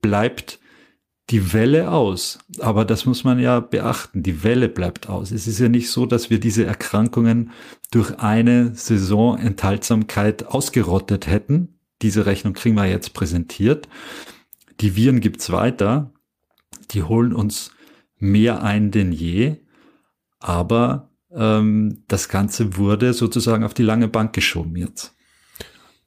bleibt 0.00 0.60
die 1.30 1.52
Welle 1.52 1.90
aus. 1.90 2.38
Aber 2.60 2.84
das 2.84 3.04
muss 3.04 3.24
man 3.24 3.40
ja 3.40 3.58
beachten. 3.58 4.22
Die 4.22 4.44
Welle 4.44 4.68
bleibt 4.68 5.08
aus. 5.08 5.32
Es 5.32 5.48
ist 5.48 5.58
ja 5.58 5.68
nicht 5.68 5.90
so, 5.90 6.06
dass 6.06 6.30
wir 6.30 6.38
diese 6.38 6.64
Erkrankungen 6.64 7.50
durch 7.90 8.20
eine 8.20 8.76
Saison 8.76 9.36
Enthaltsamkeit 9.36 10.46
ausgerottet 10.46 11.26
hätten. 11.26 11.80
Diese 12.00 12.26
Rechnung 12.26 12.52
kriegen 12.52 12.76
wir 12.76 12.86
jetzt 12.86 13.12
präsentiert. 13.12 13.88
Die 14.80 14.96
Viren 14.96 15.20
gibt's 15.20 15.50
weiter. 15.50 16.12
Die 16.90 17.02
holen 17.02 17.32
uns 17.32 17.72
mehr 18.18 18.62
ein 18.62 18.90
denn 18.90 19.12
je. 19.12 19.56
Aber 20.38 21.10
ähm, 21.32 22.02
das 22.08 22.28
Ganze 22.28 22.76
wurde 22.76 23.12
sozusagen 23.12 23.64
auf 23.64 23.74
die 23.74 23.82
lange 23.82 24.08
Bank 24.08 24.32
geschoben 24.32 24.76
jetzt. 24.76 25.14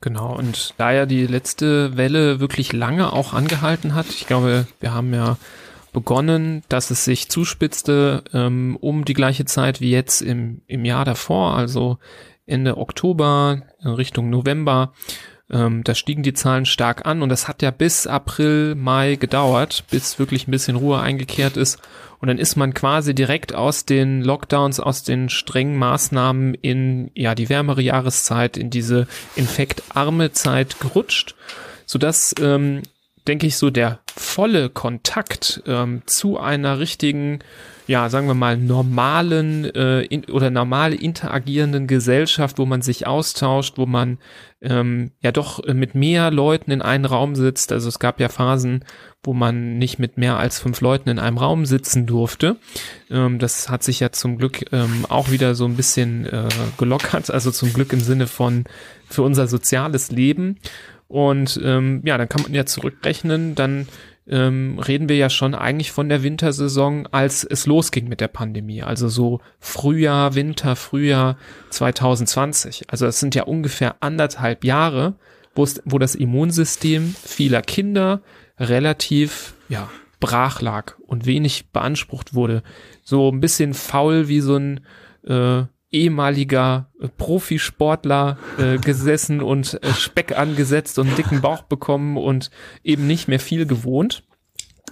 Genau, 0.01 0.35
und 0.35 0.73
da 0.77 0.91
ja 0.91 1.05
die 1.05 1.25
letzte 1.27 1.95
Welle 1.95 2.41
wirklich 2.41 2.73
lange 2.73 3.13
auch 3.13 3.33
angehalten 3.33 3.95
hat, 3.95 4.09
ich 4.09 4.27
glaube, 4.27 4.67
wir 4.81 4.93
haben 4.93 5.13
ja 5.13 5.37
begonnen, 5.93 6.63
dass 6.67 6.91
es 6.91 7.05
sich 7.05 7.29
zuspitzte 7.29 8.23
ähm, 8.33 8.75
um 8.81 9.05
die 9.05 9.13
gleiche 9.13 9.45
Zeit 9.45 9.79
wie 9.79 9.91
jetzt 9.91 10.21
im, 10.21 10.61
im 10.67 10.83
Jahr 10.83 11.05
davor, 11.05 11.55
also 11.55 11.99
Ende 12.45 12.77
Oktober 12.77 13.61
Richtung 13.81 14.29
November. 14.29 14.91
Ähm, 15.51 15.83
da 15.83 15.93
stiegen 15.93 16.23
die 16.23 16.33
Zahlen 16.33 16.65
stark 16.65 17.05
an 17.05 17.21
und 17.21 17.29
das 17.29 17.47
hat 17.47 17.61
ja 17.61 17.71
bis 17.71 18.07
April, 18.07 18.75
Mai 18.75 19.15
gedauert, 19.15 19.83
bis 19.91 20.17
wirklich 20.17 20.47
ein 20.47 20.51
bisschen 20.51 20.75
Ruhe 20.75 20.99
eingekehrt 20.99 21.57
ist. 21.57 21.79
Und 22.19 22.29
dann 22.29 22.37
ist 22.37 22.55
man 22.55 22.73
quasi 22.73 23.13
direkt 23.13 23.53
aus 23.53 23.85
den 23.85 24.21
Lockdowns, 24.21 24.79
aus 24.79 25.03
den 25.03 25.27
strengen 25.27 25.77
Maßnahmen 25.77 26.53
in 26.53 27.11
ja 27.13 27.35
die 27.35 27.49
wärmere 27.49 27.81
Jahreszeit, 27.81 28.55
in 28.55 28.69
diese 28.69 29.07
infektarme 29.35 30.31
Zeit 30.31 30.79
gerutscht, 30.79 31.35
sodass 31.85 32.33
ähm, 32.39 32.83
denke 33.27 33.47
ich, 33.47 33.57
so 33.57 33.69
der 33.69 33.99
volle 34.15 34.69
Kontakt 34.69 35.63
ähm, 35.65 36.01
zu 36.05 36.39
einer 36.39 36.79
richtigen, 36.79 37.39
ja, 37.87 38.09
sagen 38.09 38.27
wir 38.27 38.33
mal, 38.33 38.57
normalen 38.57 39.65
äh, 39.73 40.01
in, 40.01 40.25
oder 40.25 40.49
normal 40.49 40.93
interagierenden 40.93 41.87
Gesellschaft, 41.87 42.59
wo 42.59 42.65
man 42.65 42.81
sich 42.81 43.07
austauscht, 43.07 43.77
wo 43.77 43.85
man 43.85 44.19
ähm, 44.61 45.11
ja 45.21 45.31
doch 45.31 45.65
mit 45.65 45.95
mehr 45.95 46.31
Leuten 46.31 46.71
in 46.71 46.81
einem 46.81 47.05
Raum 47.05 47.35
sitzt. 47.35 47.71
Also 47.71 47.89
es 47.89 47.99
gab 47.99 48.19
ja 48.19 48.29
Phasen, 48.29 48.85
wo 49.23 49.33
man 49.33 49.77
nicht 49.77 49.99
mit 49.99 50.17
mehr 50.17 50.37
als 50.37 50.59
fünf 50.59 50.81
Leuten 50.81 51.09
in 51.09 51.19
einem 51.19 51.37
Raum 51.37 51.65
sitzen 51.65 52.05
durfte. 52.05 52.57
Ähm, 53.09 53.39
das 53.39 53.69
hat 53.69 53.83
sich 53.83 53.99
ja 53.99 54.11
zum 54.11 54.37
Glück 54.37 54.65
ähm, 54.71 55.05
auch 55.09 55.31
wieder 55.31 55.55
so 55.55 55.65
ein 55.65 55.75
bisschen 55.75 56.25
äh, 56.25 56.49
gelockert, 56.77 57.31
also 57.31 57.51
zum 57.51 57.73
Glück 57.73 57.93
im 57.93 58.01
Sinne 58.01 58.27
von 58.27 58.65
für 59.09 59.21
unser 59.21 59.47
soziales 59.47 60.11
Leben. 60.11 60.57
Und 61.07 61.59
ähm, 61.63 62.01
ja, 62.05 62.17
dann 62.17 62.29
kann 62.29 62.41
man 62.41 62.53
ja 62.53 62.65
zurückrechnen, 62.65 63.55
dann 63.55 63.87
ähm, 64.27 64.79
reden 64.79 65.09
wir 65.09 65.17
ja 65.17 65.29
schon 65.29 65.53
eigentlich 65.53 65.91
von 65.91 66.09
der 66.09 66.23
Wintersaison, 66.23 67.07
als 67.07 67.43
es 67.43 67.65
losging 67.65 68.07
mit 68.07 68.21
der 68.21 68.29
Pandemie. 68.29 68.81
Also 68.81 69.09
so 69.09 69.41
Frühjahr, 69.59 70.35
Winter, 70.35 70.75
Frühjahr 70.75 71.37
2020. 71.69 72.85
Also 72.89 73.05
es 73.05 73.19
sind 73.19 73.35
ja 73.35 73.43
ungefähr 73.43 73.97
anderthalb 73.99 74.63
Jahre, 74.63 75.15
wo 75.55 75.99
das 75.99 76.15
Immunsystem 76.15 77.13
vieler 77.23 77.61
Kinder 77.61 78.21
relativ, 78.57 79.53
ja, 79.69 79.89
brach 80.19 80.61
lag 80.61 80.93
und 81.05 81.25
wenig 81.25 81.71
beansprucht 81.71 82.33
wurde. 82.33 82.63
So 83.03 83.29
ein 83.29 83.41
bisschen 83.41 83.73
faul 83.73 84.29
wie 84.29 84.39
so 84.39 84.55
ein 84.55 84.79
äh, 85.27 85.63
ehemaliger 85.93 86.89
äh, 86.99 87.07
Profisportler 87.07 88.37
äh, 88.57 88.77
gesessen 88.77 89.41
und 89.41 89.81
äh, 89.81 89.93
Speck 89.93 90.37
angesetzt 90.37 90.99
und 90.99 91.17
dicken 91.17 91.41
Bauch 91.41 91.63
bekommen 91.63 92.17
und 92.17 92.49
eben 92.83 93.07
nicht 93.07 93.27
mehr 93.27 93.39
viel 93.39 93.65
gewohnt. 93.65 94.23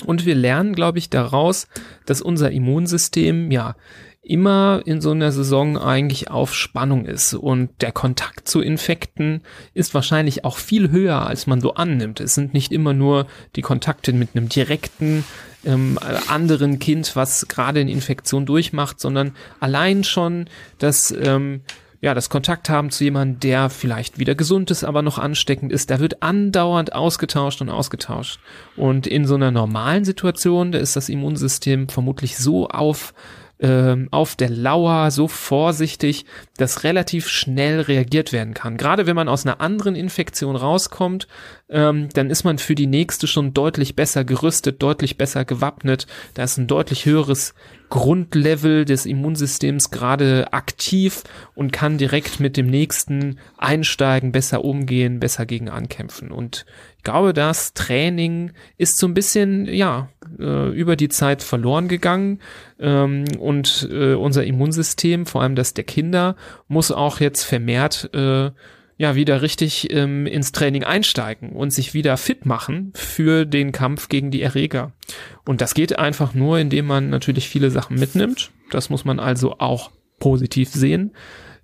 Und 0.06 0.26
wir 0.26 0.36
lernen, 0.36 0.74
glaube 0.74 1.00
ich, 1.00 1.10
daraus, 1.10 1.68
dass 2.06 2.22
unser 2.22 2.52
Immunsystem 2.52 3.52
ja 3.52 3.76
immer 4.24 4.82
in 4.86 5.02
so 5.02 5.12
einer 5.12 5.32
Saison 5.32 5.78
eigentlich 5.78 6.30
auf 6.30 6.54
Spannung 6.54 7.06
ist 7.06 7.34
und 7.34 7.70
der 7.82 7.92
Kontakt 7.92 8.48
zu 8.48 8.62
Infekten 8.62 9.42
ist 9.74 9.96
wahrscheinlich 9.96 10.46
auch 10.46 10.58
viel 10.58 10.92
höher, 10.92 11.26
als 11.26 11.48
man 11.48 11.60
so 11.60 11.74
annimmt. 11.74 12.20
Es 12.20 12.36
sind 12.36 12.54
nicht 12.54 12.72
immer 12.72 12.94
nur 12.94 13.26
die 13.56 13.64
Kontakte 13.64 14.14
mit 14.14 14.30
einem 14.36 14.48
direkten 14.48 15.24
ähm, 15.66 16.00
anderen 16.28 16.80
Kind, 16.80 17.16
was 17.16 17.48
gerade 17.48 17.82
eine 17.82 17.92
Infektion 17.92 18.46
durchmacht, 18.46 19.00
sondern 19.00 19.36
allein 19.60 20.04
schon 20.04 20.48
das 20.80 21.12
ähm, 21.12 21.62
ja, 22.02 22.16
das 22.16 22.32
Kontakt 22.32 22.68
haben 22.68 22.90
zu 22.90 23.04
jemandem, 23.04 23.40
der 23.42 23.70
vielleicht 23.70 24.18
wieder 24.18 24.34
gesund 24.34 24.72
ist, 24.72 24.84
aber 24.84 25.04
noch 25.04 25.20
ansteckend 25.20 25.72
ist, 25.72 25.92
da 25.92 26.00
wird 26.00 26.24
andauernd 26.24 26.94
ausgetauscht 26.94 27.62
und 27.62 27.70
ausgetauscht. 27.70 28.40
Und 28.76 29.06
in 29.06 29.28
so 29.28 29.36
einer 29.36 29.52
normalen 29.52 30.04
Situation, 30.04 30.72
da 30.72 30.80
ist 30.80 30.96
das 30.96 31.10
Immunsystem 31.10 31.90
vermutlich 31.90 32.38
so 32.38 32.68
auf 32.68 33.14
ähm, 33.62 34.08
auf 34.12 34.36
der 34.36 34.50
Lauer, 34.50 35.12
so 35.12 35.28
vorsichtig, 35.28 36.26
dass 36.58 36.84
relativ 36.84 37.28
schnell 37.28 37.82
reagiert 37.82 38.34
werden 38.34 38.54
kann. 38.54 38.78
Gerade 38.78 39.06
wenn 39.06 39.16
man 39.16 39.30
aus 39.30 39.46
einer 39.46 39.62
anderen 39.62 39.96
Infektion 39.96 40.56
rauskommt, 40.56 41.28
ähm, 41.70 42.10
dann 42.14 42.30
ist 42.30 42.44
man 42.44 42.58
für 42.58 42.76
die 42.76 42.88
nächste 42.88 43.28
schon 43.28 43.54
deutlich 43.54 43.96
besser 43.96 44.26
gerüstet, 44.26 44.82
deutlich 44.82 45.18
besser 45.18 45.46
gewappnet. 45.46 46.08
Da 46.34 46.44
ist 46.44 46.58
ein 46.58 46.68
deutlich 46.68 47.06
höheres 47.06 47.54
Grundlevel 47.92 48.86
des 48.86 49.06
Immunsystems 49.06 49.92
gerade 49.92 50.54
aktiv 50.54 51.24
und 51.56 51.74
kann 51.74 51.98
direkt 51.98 52.40
mit 52.40 52.56
dem 52.56 52.68
nächsten 52.68 53.38
einsteigen, 53.58 54.32
besser 54.32 54.64
umgehen, 54.64 55.20
besser 55.20 55.46
gegen 55.46 55.70
ankämpfen. 55.70 56.32
Und 56.32 56.66
ich 56.98 57.04
glaube, 57.04 57.34
das 57.34 57.74
Training 57.74 58.54
ist 58.78 58.98
so 58.98 59.08
ein 59.08 59.14
bisschen, 59.14 59.66
ja, 59.66 60.08
äh, 60.40 60.70
über 60.70 60.96
die 60.96 61.10
Zeit 61.10 61.44
verloren 61.44 61.90
gegangen. 61.90 62.40
Ähm, 62.80 63.26
und 63.38 63.90
äh, 63.92 64.14
unser 64.14 64.46
Immunsystem, 64.46 65.26
vor 65.26 65.42
allem 65.42 65.56
das 65.56 65.74
der 65.74 65.84
Kinder, 65.84 66.38
muss 66.70 66.92
auch 66.92 67.20
jetzt 67.20 67.44
vermehrt 67.44 68.10
äh, 68.14 68.52
ja 69.02 69.16
wieder 69.16 69.42
richtig 69.42 69.92
ähm, 69.92 70.26
ins 70.26 70.52
Training 70.52 70.84
einsteigen 70.84 71.50
und 71.50 71.72
sich 71.72 71.94
wieder 71.94 72.16
fit 72.18 72.46
machen 72.46 72.94
für 72.96 73.46
den 73.46 73.72
Kampf 73.72 74.08
gegen 74.10 74.32
die 74.32 74.42
Erreger. 74.42 74.94
Und 75.46 75.62
das 75.62 75.74
geht 75.74 76.00
einfach 76.00 76.34
nur, 76.34 76.60
indem 76.60 76.86
man 76.86 77.10
natürlich 77.10 77.50
viele 77.50 77.72
Sachen 77.72 78.00
mitnimmt. 78.00 78.52
Das 78.70 78.90
muss 78.90 79.04
man 79.04 79.20
also 79.20 79.58
auch 79.60 79.92
positiv 80.20 80.70
sehen. 80.70 81.12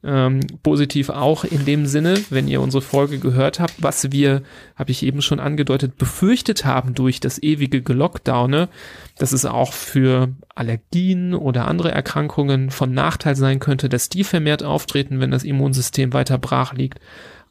Ähm, 0.10 0.40
positiv 0.64 1.10
auch 1.10 1.44
in 1.44 1.66
dem 1.66 1.86
Sinne, 1.86 2.18
wenn 2.30 2.48
ihr 2.48 2.62
unsere 2.62 2.82
Folge 2.82 3.20
gehört 3.20 3.60
habt, 3.60 3.74
was 3.80 4.10
wir, 4.10 4.42
habe 4.78 4.92
ich 4.92 5.04
eben 5.04 5.22
schon 5.22 5.42
angedeutet, 5.42 5.98
befürchtet 5.98 6.64
haben 6.64 6.94
durch 6.94 7.20
das 7.20 7.44
ewige 7.44 7.82
Gelockdowne, 7.82 8.70
dass 9.18 9.34
es 9.34 9.44
auch 9.44 9.74
für 9.74 10.30
Allergien 10.56 11.34
oder 11.34 11.68
andere 11.68 11.92
Erkrankungen 11.92 12.72
von 12.72 12.94
Nachteil 12.94 13.36
sein 13.36 13.60
könnte, 13.60 13.90
dass 13.90 14.08
die 14.08 14.24
vermehrt 14.24 14.64
auftreten, 14.64 15.20
wenn 15.20 15.32
das 15.32 15.44
Immunsystem 15.44 16.14
weiter 16.14 16.38
brach 16.38 16.74
liegt. 16.74 17.02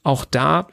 Auch 0.03 0.25
da 0.25 0.69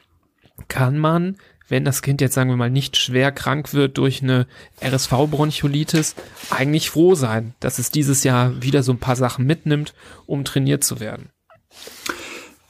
kann 0.68 0.96
man 0.96 1.36
wenn 1.68 1.84
das 1.84 2.02
Kind 2.02 2.20
jetzt 2.20 2.34
sagen 2.34 2.50
wir 2.50 2.56
mal 2.56 2.70
nicht 2.70 2.96
schwer 2.96 3.32
krank 3.32 3.72
wird 3.72 3.96
durch 3.96 4.22
eine 4.22 4.46
RSV-Bronchiolitis, 4.82 6.14
eigentlich 6.50 6.90
froh 6.90 7.14
sein, 7.14 7.54
dass 7.58 7.78
es 7.78 7.90
dieses 7.90 8.22
Jahr 8.22 8.62
wieder 8.62 8.82
so 8.82 8.92
ein 8.92 8.98
paar 8.98 9.16
Sachen 9.16 9.46
mitnimmt, 9.46 9.94
um 10.26 10.44
trainiert 10.44 10.84
zu 10.84 11.00
werden. 11.00 11.30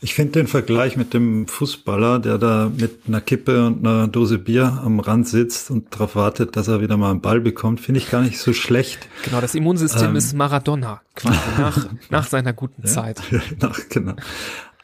Ich 0.04 0.12
finde 0.12 0.32
den 0.32 0.48
Vergleich 0.48 0.98
mit 0.98 1.14
dem 1.14 1.46
Fußballer, 1.46 2.18
der 2.18 2.36
da 2.36 2.70
mit 2.76 3.08
einer 3.08 3.22
Kippe 3.22 3.66
und 3.66 3.86
einer 3.86 4.06
Dose 4.06 4.36
Bier 4.36 4.82
am 4.84 5.00
Rand 5.00 5.26
sitzt 5.26 5.70
und 5.70 5.94
darauf 5.94 6.14
wartet, 6.14 6.56
dass 6.56 6.68
er 6.68 6.82
wieder 6.82 6.98
mal 6.98 7.10
einen 7.10 7.22
Ball 7.22 7.40
bekommt, 7.40 7.80
finde 7.80 8.00
ich 8.00 8.10
gar 8.10 8.20
nicht 8.20 8.38
so 8.38 8.52
schlecht. 8.52 9.08
Genau, 9.24 9.40
das 9.40 9.54
Immunsystem 9.54 10.10
ähm, 10.10 10.16
ist 10.16 10.34
Maradona, 10.34 11.00
quasi 11.14 11.38
nach, 11.58 11.88
nach 12.10 12.26
seiner 12.26 12.52
guten 12.52 12.82
ja, 12.82 12.88
Zeit. 12.90 13.22
nach, 13.62 13.80
genau. 13.88 14.12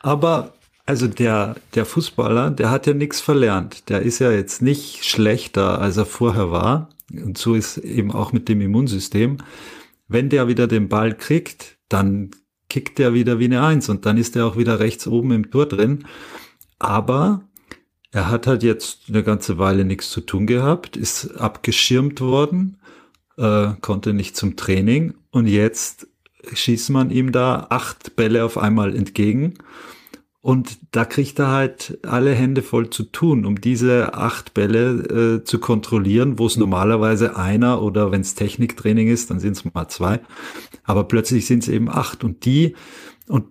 Aber 0.00 0.54
also 0.86 1.06
der, 1.06 1.56
der 1.74 1.84
Fußballer, 1.84 2.50
der 2.50 2.70
hat 2.70 2.86
ja 2.86 2.94
nichts 2.94 3.20
verlernt. 3.20 3.90
Der 3.90 4.00
ist 4.00 4.20
ja 4.20 4.30
jetzt 4.30 4.62
nicht 4.62 5.04
schlechter, 5.04 5.82
als 5.82 5.98
er 5.98 6.06
vorher 6.06 6.50
war. 6.50 6.88
Und 7.12 7.36
so 7.36 7.54
ist 7.54 7.76
eben 7.76 8.10
auch 8.10 8.32
mit 8.32 8.48
dem 8.48 8.62
Immunsystem. 8.62 9.36
Wenn 10.08 10.30
der 10.30 10.48
wieder 10.48 10.66
den 10.66 10.88
Ball 10.88 11.14
kriegt, 11.14 11.76
dann 11.90 12.30
kickt 12.70 12.98
er 12.98 13.12
wieder 13.12 13.38
wie 13.38 13.44
eine 13.44 13.62
Eins 13.62 13.90
und 13.90 14.06
dann 14.06 14.16
ist 14.16 14.36
er 14.36 14.46
auch 14.46 14.56
wieder 14.56 14.80
rechts 14.80 15.06
oben 15.06 15.32
im 15.32 15.50
Tor 15.50 15.66
drin. 15.66 16.06
Aber 16.78 17.42
er 18.12 18.30
hat 18.30 18.46
halt 18.46 18.62
jetzt 18.62 19.04
eine 19.08 19.22
ganze 19.22 19.58
Weile 19.58 19.84
nichts 19.84 20.10
zu 20.10 20.22
tun 20.22 20.46
gehabt, 20.46 20.96
ist 20.96 21.36
abgeschirmt 21.36 22.20
worden, 22.20 22.80
äh, 23.36 23.72
konnte 23.82 24.14
nicht 24.14 24.36
zum 24.36 24.56
Training 24.56 25.14
und 25.30 25.46
jetzt 25.46 26.08
schießt 26.52 26.90
man 26.90 27.10
ihm 27.10 27.32
da 27.32 27.66
acht 27.68 28.16
Bälle 28.16 28.44
auf 28.44 28.56
einmal 28.56 28.96
entgegen 28.96 29.58
und 30.42 30.78
da 30.92 31.04
kriegt 31.04 31.38
er 31.38 31.48
halt 31.48 31.98
alle 32.02 32.34
Hände 32.34 32.62
voll 32.62 32.88
zu 32.88 33.04
tun, 33.04 33.44
um 33.44 33.60
diese 33.60 34.14
acht 34.14 34.54
Bälle 34.54 35.40
äh, 35.40 35.44
zu 35.44 35.58
kontrollieren, 35.58 36.38
wo 36.38 36.46
es 36.46 36.56
normalerweise 36.56 37.36
einer 37.36 37.82
oder 37.82 38.10
wenn 38.10 38.22
es 38.22 38.34
Techniktraining 38.34 39.08
ist, 39.08 39.30
dann 39.30 39.38
sind 39.38 39.56
es 39.56 39.64
mal 39.66 39.88
zwei. 39.88 40.20
Aber 40.84 41.04
plötzlich 41.04 41.46
sind 41.46 41.62
es 41.62 41.68
eben 41.68 41.90
acht 41.90 42.24
und 42.24 42.46
die 42.46 42.74
und 43.28 43.44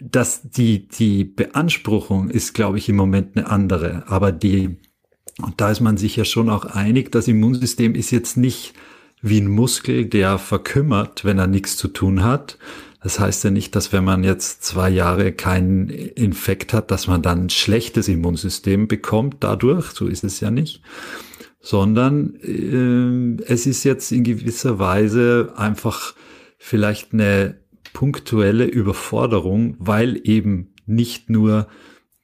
das, 0.00 0.42
die, 0.42 0.88
die 0.88 1.24
Beanspruchung 1.24 2.28
ist, 2.28 2.54
glaube 2.54 2.78
ich, 2.78 2.88
im 2.88 2.96
Moment 2.96 3.36
eine 3.36 3.48
andere. 3.48 4.04
Aber 4.08 4.32
die, 4.32 4.76
und 5.40 5.60
da 5.60 5.70
ist 5.70 5.80
man 5.80 5.96
sich 5.96 6.16
ja 6.16 6.24
schon 6.24 6.50
auch 6.50 6.64
einig, 6.64 7.12
das 7.12 7.28
Immunsystem 7.28 7.94
ist 7.94 8.10
jetzt 8.10 8.36
nicht 8.36 8.74
wie 9.20 9.40
ein 9.40 9.46
Muskel, 9.46 10.06
der 10.06 10.38
verkümmert, 10.38 11.24
wenn 11.24 11.38
er 11.38 11.46
nichts 11.46 11.76
zu 11.76 11.86
tun 11.86 12.24
hat, 12.24 12.58
das 13.02 13.18
heißt 13.18 13.44
ja 13.44 13.50
nicht, 13.50 13.74
dass 13.74 13.92
wenn 13.92 14.04
man 14.04 14.22
jetzt 14.22 14.62
zwei 14.64 14.88
Jahre 14.88 15.32
keinen 15.32 15.88
Infekt 15.88 16.72
hat, 16.72 16.90
dass 16.90 17.08
man 17.08 17.20
dann 17.20 17.46
ein 17.46 17.50
schlechtes 17.50 18.08
Immunsystem 18.08 18.86
bekommt 18.86 19.38
dadurch. 19.40 19.90
So 19.90 20.06
ist 20.06 20.22
es 20.22 20.38
ja 20.40 20.50
nicht. 20.50 20.82
Sondern 21.60 22.36
äh, 22.36 23.42
es 23.44 23.66
ist 23.66 23.84
jetzt 23.84 24.12
in 24.12 24.22
gewisser 24.22 24.78
Weise 24.78 25.52
einfach 25.56 26.14
vielleicht 26.58 27.12
eine 27.12 27.56
punktuelle 27.92 28.66
Überforderung, 28.66 29.76
weil 29.78 30.20
eben 30.24 30.72
nicht 30.86 31.28
nur 31.28 31.66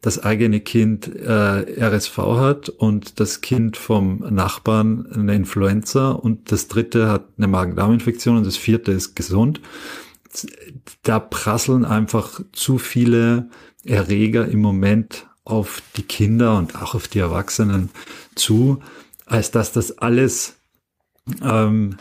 das 0.00 0.22
eigene 0.22 0.60
Kind 0.60 1.10
äh, 1.16 1.84
RSV 1.84 2.18
hat 2.18 2.68
und 2.68 3.18
das 3.18 3.40
Kind 3.40 3.76
vom 3.76 4.20
Nachbarn 4.30 5.06
eine 5.12 5.34
Influenza 5.34 6.12
und 6.12 6.52
das 6.52 6.68
dritte 6.68 7.08
hat 7.08 7.26
eine 7.36 7.48
Magen-Darm-Infektion 7.48 8.36
und 8.36 8.46
das 8.46 8.56
vierte 8.56 8.92
ist 8.92 9.16
gesund. 9.16 9.60
Da 11.02 11.18
prasseln 11.18 11.84
einfach 11.84 12.40
zu 12.52 12.78
viele 12.78 13.50
Erreger 13.84 14.46
im 14.48 14.60
Moment 14.60 15.26
auf 15.44 15.82
die 15.96 16.02
Kinder 16.02 16.58
und 16.58 16.76
auch 16.76 16.94
auf 16.94 17.08
die 17.08 17.20
Erwachsenen 17.20 17.90
zu, 18.34 18.80
als 19.24 19.50
dass 19.50 19.72
das 19.72 19.98
alles 19.98 20.56
ähm, 21.42 21.96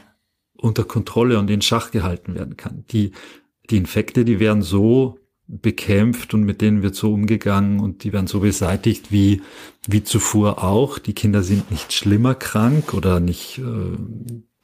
unter 0.58 0.84
Kontrolle 0.84 1.40
und 1.40 1.50
in 1.50 1.62
Schach 1.62 1.92
gehalten 1.92 2.36
werden 2.36 2.58
kann. 2.58 2.84
Die, 2.92 3.12
die 3.70 3.78
Infekte, 3.78 4.26
die 4.26 4.40
werden 4.40 4.62
so 4.62 5.20
bekämpft 5.48 6.34
und 6.34 6.44
mit 6.44 6.62
denen 6.62 6.84
wird 6.84 6.96
so 6.96 7.14
umgegangen 7.14 7.80
und 7.80 8.04
die 8.04 8.12
werden 8.12 8.28
so 8.28 8.42
beseitigt 8.42 9.12
wie, 9.12 9.42
wie 9.88 10.04
zuvor 10.04 10.64
auch. 10.64 11.00
Die 11.00 11.14
Kinder 11.14 11.42
sind 11.42 11.72
nicht 11.72 11.94
schlimmer 11.94 12.36
krank 12.36 12.94
oder 12.94 13.20
nicht, 13.20 13.60
äh, 13.60 13.98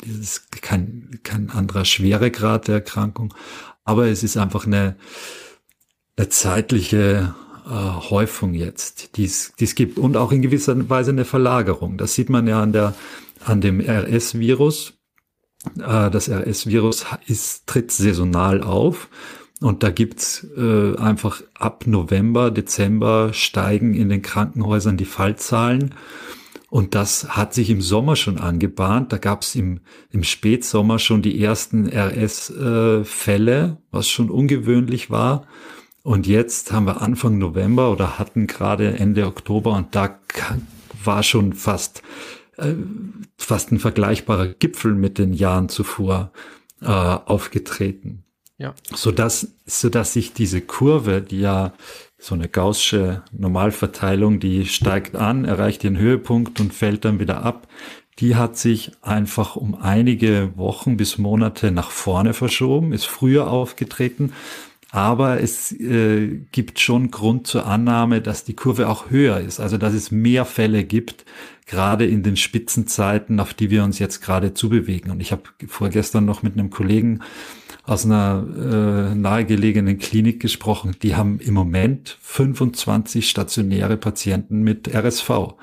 ist 0.05 0.51
kein, 0.61 1.19
kein 1.23 1.49
anderer 1.49 1.85
Schweregrad 1.85 2.67
der 2.67 2.75
Erkrankung, 2.75 3.33
aber 3.83 4.07
es 4.07 4.23
ist 4.23 4.37
einfach 4.37 4.65
eine, 4.65 4.95
eine 6.17 6.29
zeitliche 6.29 7.35
äh, 7.65 7.69
Häufung 7.69 8.53
jetzt, 8.53 9.17
die 9.17 9.25
es, 9.25 9.53
die 9.59 9.65
es 9.65 9.75
gibt 9.75 9.97
und 9.97 10.17
auch 10.17 10.31
in 10.31 10.41
gewisser 10.41 10.89
Weise 10.89 11.11
eine 11.11 11.25
Verlagerung. 11.25 11.97
Das 11.97 12.13
sieht 12.13 12.29
man 12.29 12.47
ja 12.47 12.61
an 12.61 12.73
der, 12.73 12.93
an 13.45 13.61
dem 13.61 13.79
RS-Virus. 13.79 14.93
Äh, 15.77 16.09
das 16.09 16.29
RS-Virus 16.29 17.05
ist, 17.27 17.67
tritt 17.67 17.91
saisonal 17.91 18.61
auf 18.63 19.09
und 19.61 19.81
da 19.83 19.91
gibt's 19.91 20.45
äh, 20.57 20.97
einfach 20.97 21.41
ab 21.53 21.87
November, 21.87 22.51
Dezember 22.51 23.31
steigen 23.33 23.93
in 23.93 24.09
den 24.09 24.21
Krankenhäusern 24.21 24.97
die 24.97 25.05
Fallzahlen. 25.05 25.95
Und 26.73 26.95
das 26.95 27.37
hat 27.37 27.53
sich 27.53 27.69
im 27.69 27.83
Sommer 27.83 28.15
schon 28.15 28.39
angebahnt. 28.39 29.13
Da 29.13 29.19
gab's 29.19 29.53
im, 29.53 29.81
im 30.09 30.23
Spätsommer 30.23 30.97
schon 30.97 31.21
die 31.21 31.39
ersten 31.39 31.87
RS-Fälle, 31.87 33.63
äh, 33.63 33.83
was 33.91 34.07
schon 34.07 34.31
ungewöhnlich 34.31 35.11
war. 35.11 35.45
Und 36.01 36.25
jetzt 36.25 36.71
haben 36.71 36.87
wir 36.87 36.99
Anfang 36.99 37.37
November 37.37 37.91
oder 37.91 38.17
hatten 38.17 38.47
gerade 38.47 38.97
Ende 38.97 39.27
Oktober 39.27 39.73
und 39.73 39.93
da 39.93 40.17
war 41.03 41.21
schon 41.21 41.53
fast, 41.53 42.01
äh, 42.57 42.73
fast 43.37 43.71
ein 43.71 43.77
vergleichbarer 43.77 44.47
Gipfel 44.47 44.95
mit 44.95 45.19
den 45.19 45.33
Jahren 45.33 45.69
zuvor 45.69 46.31
äh, 46.81 46.87
aufgetreten. 46.87 48.22
Ja. 48.63 48.73
Sodass, 48.95 49.55
sodass 49.65 50.13
sich 50.13 50.31
diese 50.31 50.61
Kurve, 50.61 51.21
die 51.21 51.41
ja 51.41 51.73
so 52.17 52.33
eine 52.33 52.47
gaussche 52.47 53.21
Normalverteilung, 53.33 54.39
die 54.39 54.65
steigt 54.65 55.17
an, 55.17 55.43
erreicht 55.43 55.83
ihren 55.83 55.97
Höhepunkt 55.97 56.61
und 56.61 56.73
fällt 56.73 57.03
dann 57.03 57.19
wieder 57.19 57.43
ab, 57.43 57.67
die 58.19 58.37
hat 58.37 58.55
sich 58.57 58.93
einfach 59.01 59.57
um 59.57 59.75
einige 59.75 60.53
Wochen 60.55 60.95
bis 60.95 61.17
Monate 61.17 61.71
nach 61.71 61.91
vorne 61.91 62.33
verschoben, 62.33 62.93
ist 62.93 63.03
früher 63.03 63.51
aufgetreten, 63.51 64.31
aber 64.91 65.41
es 65.41 65.73
äh, 65.73 66.39
gibt 66.53 66.79
schon 66.79 67.11
Grund 67.11 67.47
zur 67.47 67.65
Annahme, 67.65 68.21
dass 68.21 68.45
die 68.45 68.55
Kurve 68.55 68.87
auch 68.87 69.09
höher 69.09 69.41
ist, 69.41 69.59
also 69.59 69.77
dass 69.77 69.93
es 69.93 70.09
mehr 70.09 70.45
Fälle 70.45 70.85
gibt, 70.85 71.25
gerade 71.65 72.05
in 72.05 72.23
den 72.23 72.37
Spitzenzeiten, 72.37 73.41
auf 73.41 73.53
die 73.53 73.69
wir 73.71 73.83
uns 73.83 73.99
jetzt 73.99 74.21
gerade 74.21 74.53
zubewegen. 74.53 75.11
Und 75.11 75.19
ich 75.19 75.33
habe 75.33 75.43
vorgestern 75.67 76.23
noch 76.23 76.43
mit 76.43 76.53
einem 76.53 76.69
Kollegen 76.69 77.19
aus 77.83 78.05
einer 78.05 79.11
äh, 79.11 79.15
nahegelegenen 79.15 79.99
Klinik 79.99 80.39
gesprochen. 80.39 80.95
Die 81.01 81.15
haben 81.15 81.39
im 81.39 81.53
Moment 81.53 82.17
25 82.21 83.29
stationäre 83.29 83.97
Patienten 83.97 84.61
mit 84.61 84.93
RSV. 84.93 85.55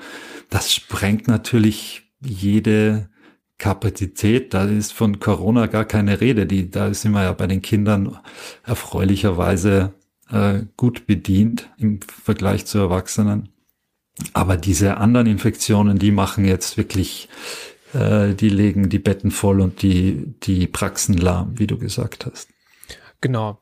Das 0.49 0.71
sprengt 0.71 1.27
natürlich 1.27 2.03
jede 2.23 3.09
Kapazität. 3.57 4.53
Da 4.53 4.65
ist 4.65 4.93
von 4.93 5.19
Corona 5.19 5.65
gar 5.65 5.85
keine 5.85 6.21
Rede. 6.21 6.45
Die, 6.45 6.69
da 6.69 6.93
sind 6.93 7.13
wir 7.13 7.23
ja 7.23 7.33
bei 7.33 7.47
den 7.47 7.63
Kindern 7.63 8.17
erfreulicherweise 8.63 9.93
äh, 10.31 10.61
gut 10.77 11.07
bedient 11.07 11.69
im 11.77 11.99
Vergleich 12.01 12.65
zu 12.67 12.77
Erwachsenen. 12.77 13.49
Aber 14.33 14.57
diese 14.57 14.97
anderen 14.97 15.25
Infektionen, 15.25 15.97
die 15.97 16.11
machen 16.11 16.45
jetzt 16.45 16.77
wirklich 16.77 17.29
äh, 17.93 18.33
die 18.33 18.49
legen 18.49 18.89
die 18.89 18.99
Betten 18.99 19.31
voll 19.31 19.61
und 19.61 19.81
die, 19.81 20.33
die 20.43 20.67
Praxen 20.67 21.17
lahm, 21.17 21.57
wie 21.57 21.67
du 21.67 21.77
gesagt 21.77 22.25
hast. 22.25 22.49
Genau. 23.21 23.59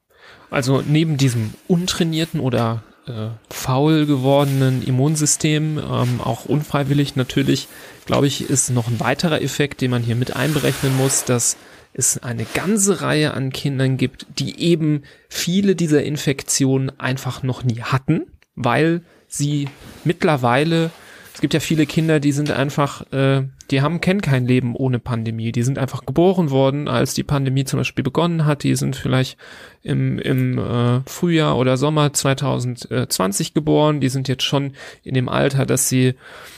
Also 0.50 0.84
neben 0.88 1.18
diesem 1.18 1.54
untrainierten 1.68 2.40
oder 2.40 2.84
äh, 3.08 3.30
faul 3.50 4.06
gewordenen 4.06 4.84
Immunsystem, 4.84 5.78
ähm, 5.78 6.22
auch 6.24 6.46
unfreiwillig 6.46 7.16
natürlich, 7.16 7.68
glaube 8.06 8.28
ich, 8.28 8.50
ist 8.50 8.70
noch 8.70 8.88
ein 8.88 9.00
weiterer 9.00 9.42
Effekt, 9.42 9.82
den 9.82 9.92
man 9.92 10.04
hier 10.04 10.16
mit 10.16 10.36
einberechnen 10.36 10.96
muss, 10.98 11.26
dass 11.26 11.58
es 11.94 12.18
eine 12.20 12.46
ganze 12.46 13.02
Reihe 13.02 13.34
an 13.34 13.52
Kindern 13.52 13.98
gibt, 13.98 14.26
die 14.38 14.60
eben 14.62 15.04
viele 15.28 15.76
dieser 15.76 16.04
Infektionen 16.04 16.92
einfach 17.00 17.44
noch 17.44 17.64
nie 17.64 17.82
hatten, 17.82 18.28
weil 18.56 19.02
sie 19.28 19.68
mittlerweile 20.04 20.92
es 21.40 21.42
gibt 21.42 21.54
ja 21.54 21.62
viele 21.62 21.86
Kinder, 21.86 22.20
die 22.20 22.34
sind 22.34 22.52
einfach, 22.52 23.10
äh, 23.14 23.44
die 23.72 23.82
haben, 23.82 24.02
kennen 24.02 24.20
kein 24.20 24.46
Leben 24.46 24.76
ohne 24.76 25.00
Pandemie. 25.00 25.54
Die 25.54 25.64
sind 25.64 25.80
einfach 25.80 26.06
geboren 26.06 26.50
worden, 26.50 26.90
als 26.90 27.14
die 27.14 27.24
Pandemie 27.24 27.64
zum 27.64 27.80
Beispiel 27.80 28.04
begonnen 28.04 28.46
hat. 28.46 28.64
Die 28.64 28.76
sind 28.76 28.98
vielleicht 28.98 29.38
im, 29.82 30.20
im 30.20 30.58
äh, 30.58 31.00
Frühjahr 31.06 31.58
oder 31.58 31.78
Sommer 31.78 32.12
2020 32.12 33.54
geboren. 33.54 34.02
Die 34.02 34.10
sind 34.10 34.28
jetzt 34.28 34.44
schon 34.44 34.74
in 35.02 35.14
dem 35.14 35.30
Alter, 35.30 35.66
dass 35.66 35.88
sie 35.88 36.16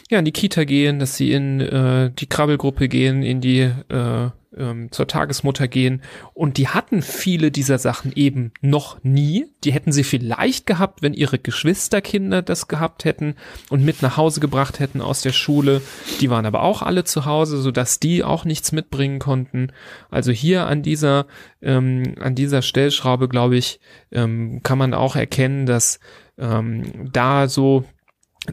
ja 0.09 0.17
in 0.17 0.25
die 0.25 0.31
Kita 0.31 0.63
gehen, 0.63 0.97
dass 0.97 1.15
sie 1.15 1.31
in 1.31 1.59
äh, 1.59 2.09
die 2.09 2.25
Krabbelgruppe 2.25 2.87
gehen, 2.87 3.21
in 3.21 3.39
die 3.39 3.59
äh, 3.59 4.29
ähm, 4.57 4.91
zur 4.91 5.07
Tagesmutter 5.07 5.67
gehen. 5.67 6.01
Und 6.33 6.57
die 6.57 6.67
hatten 6.67 7.01
viele 7.01 7.51
dieser 7.51 7.77
Sachen 7.77 8.11
eben 8.13 8.51
noch 8.61 9.03
nie. 9.03 9.47
Die 9.63 9.71
hätten 9.71 9.91
sie 9.91 10.03
vielleicht 10.03 10.65
gehabt, 10.65 11.01
wenn 11.01 11.13
ihre 11.13 11.39
Geschwisterkinder 11.39 12.41
das 12.41 12.67
gehabt 12.67 13.05
hätten 13.05 13.35
und 13.69 13.83
mit 13.83 14.01
nach 14.01 14.17
Hause 14.17 14.39
gebracht 14.39 14.79
hätten 14.79 15.01
aus 15.01 15.21
der 15.21 15.33
Schule. 15.33 15.81
Die 16.19 16.29
waren 16.29 16.45
aber 16.45 16.63
auch 16.63 16.81
alle 16.81 17.03
zu 17.03 17.25
Hause, 17.25 17.61
sodass 17.61 17.99
die 17.99 18.23
auch 18.23 18.45
nichts 18.45 18.71
mitbringen 18.71 19.19
konnten. 19.19 19.71
Also 20.09 20.31
hier 20.31 20.67
an 20.67 20.81
dieser, 20.81 21.27
ähm, 21.61 22.15
an 22.19 22.35
dieser 22.35 22.61
Stellschraube, 22.61 23.29
glaube 23.29 23.57
ich, 23.57 23.79
ähm, 24.11 24.61
kann 24.63 24.77
man 24.77 24.93
auch 24.93 25.15
erkennen, 25.15 25.65
dass 25.65 25.99
ähm, 26.37 27.09
da 27.11 27.47
so 27.47 27.85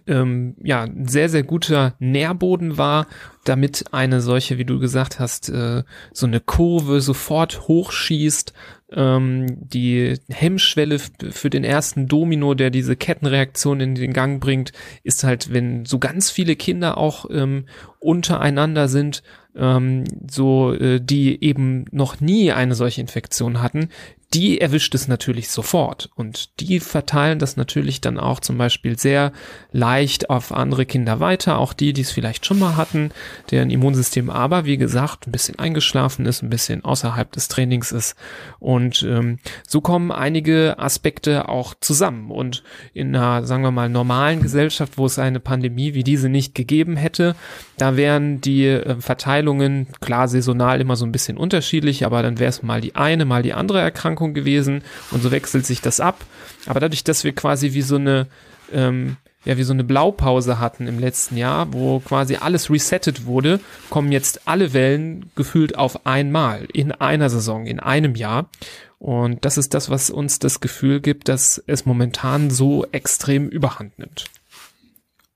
ähm, 0.06 0.54
ja, 0.62 0.86
sehr, 1.04 1.28
sehr 1.28 1.42
guter 1.42 1.94
Nährboden 1.98 2.76
war, 2.76 3.06
damit 3.44 3.86
eine 3.92 4.20
solche, 4.20 4.58
wie 4.58 4.64
du 4.64 4.78
gesagt 4.78 5.18
hast, 5.18 5.48
äh, 5.48 5.82
so 6.12 6.26
eine 6.26 6.40
Kurve 6.40 7.00
sofort 7.00 7.68
hochschießt, 7.68 8.52
ähm, 8.92 9.46
die 9.68 10.14
Hemmschwelle 10.28 10.98
für 10.98 11.50
den 11.50 11.64
ersten 11.64 12.06
Domino, 12.06 12.54
der 12.54 12.70
diese 12.70 12.96
Kettenreaktion 12.96 13.80
in 13.80 13.94
den 13.94 14.12
Gang 14.12 14.40
bringt, 14.40 14.72
ist 15.02 15.24
halt, 15.24 15.52
wenn 15.52 15.84
so 15.84 15.98
ganz 15.98 16.30
viele 16.30 16.56
Kinder 16.56 16.98
auch 16.98 17.26
ähm, 17.30 17.66
untereinander 18.00 18.88
sind, 18.88 19.22
ähm, 19.56 20.04
so 20.30 20.72
äh, 20.72 21.00
die 21.00 21.42
eben 21.42 21.86
noch 21.90 22.20
nie 22.20 22.52
eine 22.52 22.74
solche 22.74 23.00
Infektion 23.00 23.60
hatten, 23.60 23.88
die 24.34 24.60
erwischt 24.60 24.94
es 24.94 25.08
natürlich 25.08 25.48
sofort. 25.48 26.10
Und 26.14 26.60
die 26.60 26.80
verteilen 26.80 27.38
das 27.38 27.56
natürlich 27.56 28.02
dann 28.02 28.18
auch 28.18 28.40
zum 28.40 28.58
Beispiel 28.58 28.98
sehr 28.98 29.32
leicht 29.72 30.28
auf 30.28 30.52
andere 30.52 30.84
Kinder 30.84 31.18
weiter, 31.18 31.58
auch 31.58 31.72
die, 31.72 31.94
die 31.94 32.02
es 32.02 32.10
vielleicht 32.10 32.44
schon 32.44 32.58
mal 32.58 32.76
hatten, 32.76 33.10
deren 33.50 33.70
Immunsystem 33.70 34.28
aber, 34.28 34.66
wie 34.66 34.76
gesagt, 34.76 35.26
ein 35.26 35.32
bisschen 35.32 35.58
eingeschlafen 35.58 36.26
ist, 36.26 36.42
ein 36.42 36.50
bisschen 36.50 36.84
außerhalb 36.84 37.32
des 37.32 37.48
Trainings 37.48 37.90
ist. 37.90 38.16
Und 38.58 39.02
ähm, 39.02 39.38
so 39.66 39.80
kommen 39.80 40.12
einige 40.12 40.78
Aspekte 40.78 41.48
auch 41.48 41.74
zusammen. 41.80 42.30
Und 42.30 42.62
in 42.92 43.16
einer, 43.16 43.46
sagen 43.46 43.62
wir 43.62 43.70
mal, 43.70 43.88
normalen 43.88 44.42
Gesellschaft, 44.42 44.98
wo 44.98 45.06
es 45.06 45.18
eine 45.18 45.40
Pandemie 45.40 45.94
wie 45.94 46.04
diese 46.04 46.28
nicht 46.28 46.54
gegeben 46.54 46.96
hätte, 46.96 47.34
da 47.78 47.87
wären 47.96 48.40
die 48.40 48.66
äh, 48.66 49.00
Verteilungen 49.00 49.88
klar 50.00 50.28
saisonal 50.28 50.80
immer 50.80 50.96
so 50.96 51.06
ein 51.06 51.12
bisschen 51.12 51.36
unterschiedlich, 51.36 52.04
aber 52.04 52.22
dann 52.22 52.38
wäre 52.38 52.50
es 52.50 52.62
mal 52.62 52.80
die 52.80 52.94
eine, 52.94 53.24
mal 53.24 53.42
die 53.42 53.54
andere 53.54 53.80
Erkrankung 53.80 54.34
gewesen 54.34 54.82
und 55.10 55.22
so 55.22 55.30
wechselt 55.30 55.66
sich 55.66 55.80
das 55.80 56.00
ab. 56.00 56.24
Aber 56.66 56.80
dadurch, 56.80 57.04
dass 57.04 57.24
wir 57.24 57.34
quasi 57.34 57.72
wie 57.72 57.82
so 57.82 57.96
eine 57.96 58.26
ähm, 58.72 59.16
ja, 59.44 59.56
wie 59.56 59.62
so 59.62 59.72
eine 59.72 59.84
Blaupause 59.84 60.58
hatten 60.58 60.86
im 60.86 60.98
letzten 60.98 61.36
Jahr, 61.36 61.72
wo 61.72 62.00
quasi 62.00 62.36
alles 62.36 62.70
resettet 62.70 63.24
wurde, 63.24 63.60
kommen 63.88 64.12
jetzt 64.12 64.46
alle 64.46 64.72
Wellen 64.72 65.30
gefühlt 65.36 65.78
auf 65.78 66.06
einmal 66.06 66.66
in 66.72 66.92
einer 66.92 67.30
Saison, 67.30 67.66
in 67.66 67.80
einem 67.80 68.14
Jahr. 68.14 68.50
Und 68.98 69.44
das 69.44 69.56
ist 69.56 69.74
das, 69.74 69.90
was 69.90 70.10
uns 70.10 70.38
das 70.38 70.60
Gefühl 70.60 71.00
gibt, 71.00 71.28
dass 71.28 71.62
es 71.66 71.86
momentan 71.86 72.50
so 72.50 72.84
extrem 72.90 73.48
überhand 73.48 73.98
nimmt. 73.98 74.26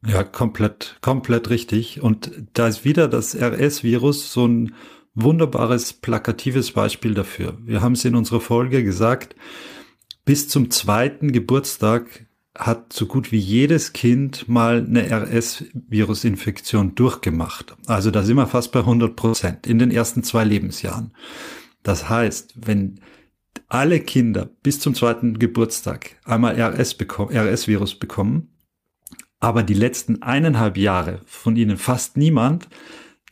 Ja, 0.06 0.24
komplett, 0.24 0.96
komplett 1.00 1.50
richtig. 1.50 2.02
Und 2.02 2.32
da 2.54 2.66
ist 2.66 2.84
wieder 2.84 3.08
das 3.08 3.36
RS-Virus 3.36 4.32
so 4.32 4.46
ein 4.46 4.74
wunderbares, 5.14 5.92
plakatives 5.92 6.72
Beispiel 6.72 7.14
dafür. 7.14 7.58
Wir 7.62 7.82
haben 7.82 7.92
es 7.92 8.04
in 8.04 8.16
unserer 8.16 8.40
Folge 8.40 8.82
gesagt, 8.82 9.36
bis 10.24 10.48
zum 10.48 10.70
zweiten 10.70 11.32
Geburtstag 11.32 12.26
hat 12.56 12.92
so 12.92 13.06
gut 13.06 13.32
wie 13.32 13.38
jedes 13.38 13.92
Kind 13.92 14.48
mal 14.48 14.84
eine 14.86 15.10
RS-Virusinfektion 15.10 16.94
durchgemacht. 16.94 17.74
Also 17.86 18.10
da 18.10 18.22
sind 18.22 18.36
wir 18.36 18.46
fast 18.46 18.72
bei 18.72 18.80
100 18.80 19.16
Prozent 19.16 19.66
in 19.66 19.78
den 19.78 19.90
ersten 19.90 20.22
zwei 20.22 20.44
Lebensjahren. 20.44 21.12
Das 21.82 22.08
heißt, 22.08 22.54
wenn 22.66 23.00
alle 23.68 24.00
Kinder 24.00 24.50
bis 24.62 24.80
zum 24.80 24.94
zweiten 24.94 25.38
Geburtstag 25.38 26.16
einmal 26.24 26.60
RS 26.60 26.96
RS-Virus 27.00 27.94
bekommen, 27.94 28.48
aber 29.42 29.64
die 29.64 29.74
letzten 29.74 30.22
eineinhalb 30.22 30.76
Jahre 30.76 31.20
von 31.26 31.56
ihnen 31.56 31.76
fast 31.76 32.16
niemand, 32.16 32.68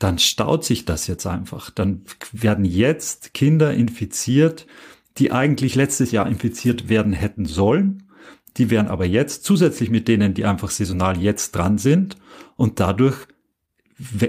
dann 0.00 0.18
staut 0.18 0.64
sich 0.64 0.84
das 0.84 1.06
jetzt 1.06 1.24
einfach. 1.24 1.70
Dann 1.70 2.02
werden 2.32 2.64
jetzt 2.64 3.32
Kinder 3.32 3.72
infiziert, 3.72 4.66
die 5.18 5.30
eigentlich 5.30 5.76
letztes 5.76 6.10
Jahr 6.10 6.26
infiziert 6.26 6.88
werden 6.88 7.12
hätten 7.12 7.46
sollen. 7.46 8.08
Die 8.56 8.70
werden 8.70 8.88
aber 8.88 9.06
jetzt 9.06 9.44
zusätzlich 9.44 9.88
mit 9.88 10.08
denen, 10.08 10.34
die 10.34 10.44
einfach 10.44 10.70
saisonal 10.70 11.16
jetzt 11.16 11.52
dran 11.52 11.78
sind 11.78 12.16
und 12.56 12.80
dadurch 12.80 13.28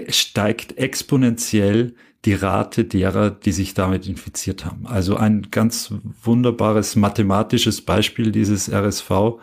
steigt 0.09 0.77
exponentiell 0.77 1.95
die 2.25 2.35
Rate 2.35 2.85
derer, 2.85 3.31
die 3.31 3.53
sich 3.53 3.73
damit 3.73 4.05
infiziert 4.07 4.65
haben. 4.65 4.85
Also 4.85 5.15
ein 5.15 5.47
ganz 5.49 5.91
wunderbares 6.21 6.95
mathematisches 6.95 7.81
Beispiel 7.81 8.31
dieses 8.31 8.71
RSV, 8.71 9.39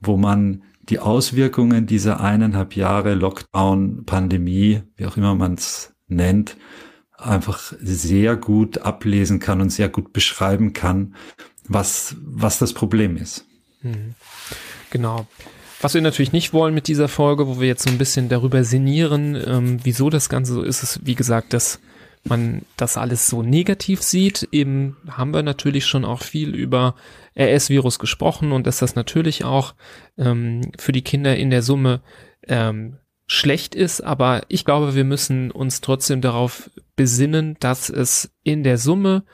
wo 0.00 0.16
man 0.16 0.62
die 0.82 0.98
Auswirkungen 0.98 1.86
dieser 1.86 2.20
eineinhalb 2.20 2.76
Jahre 2.76 3.14
Lockdown, 3.14 4.04
Pandemie, 4.04 4.82
wie 4.96 5.06
auch 5.06 5.16
immer 5.16 5.34
man 5.34 5.54
es 5.54 5.94
nennt, 6.08 6.56
einfach 7.16 7.72
sehr 7.80 8.36
gut 8.36 8.78
ablesen 8.78 9.38
kann 9.38 9.60
und 9.60 9.70
sehr 9.70 9.88
gut 9.88 10.12
beschreiben 10.12 10.72
kann, 10.72 11.14
was, 11.68 12.16
was 12.20 12.58
das 12.58 12.72
Problem 12.72 13.16
ist. 13.16 13.46
Mhm. 13.82 14.14
Genau. 14.90 15.26
Was 15.80 15.94
wir 15.94 16.00
natürlich 16.00 16.32
nicht 16.32 16.52
wollen 16.52 16.74
mit 16.74 16.86
dieser 16.86 17.08
Folge, 17.08 17.48
wo 17.48 17.60
wir 17.60 17.66
jetzt 17.66 17.84
so 17.84 17.90
ein 17.90 17.98
bisschen 17.98 18.28
darüber 18.28 18.62
sinnieren, 18.62 19.34
ähm, 19.34 19.78
wieso 19.82 20.10
das 20.10 20.28
Ganze 20.28 20.52
so 20.52 20.62
ist, 20.62 20.82
ist, 20.82 21.00
wie 21.04 21.14
gesagt, 21.14 21.52
dass 21.52 21.80
man 22.24 22.62
das 22.76 22.96
alles 22.96 23.26
so 23.26 23.42
negativ 23.42 24.02
sieht. 24.02 24.48
Eben 24.52 24.96
haben 25.08 25.34
wir 25.34 25.42
natürlich 25.42 25.86
schon 25.86 26.04
auch 26.04 26.22
viel 26.22 26.54
über 26.54 26.94
RS-Virus 27.36 27.98
gesprochen 27.98 28.52
und 28.52 28.66
dass 28.66 28.78
das 28.78 28.94
natürlich 28.94 29.44
auch 29.44 29.74
ähm, 30.18 30.72
für 30.78 30.92
die 30.92 31.02
Kinder 31.02 31.36
in 31.36 31.50
der 31.50 31.62
Summe 31.62 32.00
ähm, 32.46 32.96
schlecht 33.26 33.74
ist, 33.74 34.02
aber 34.02 34.42
ich 34.48 34.64
glaube, 34.64 34.94
wir 34.94 35.04
müssen 35.04 35.50
uns 35.50 35.80
trotzdem 35.80 36.20
darauf 36.20 36.70
besinnen, 36.96 37.56
dass 37.60 37.88
es 37.88 38.30
in 38.42 38.62
der 38.62 38.76
Summe 38.76 39.24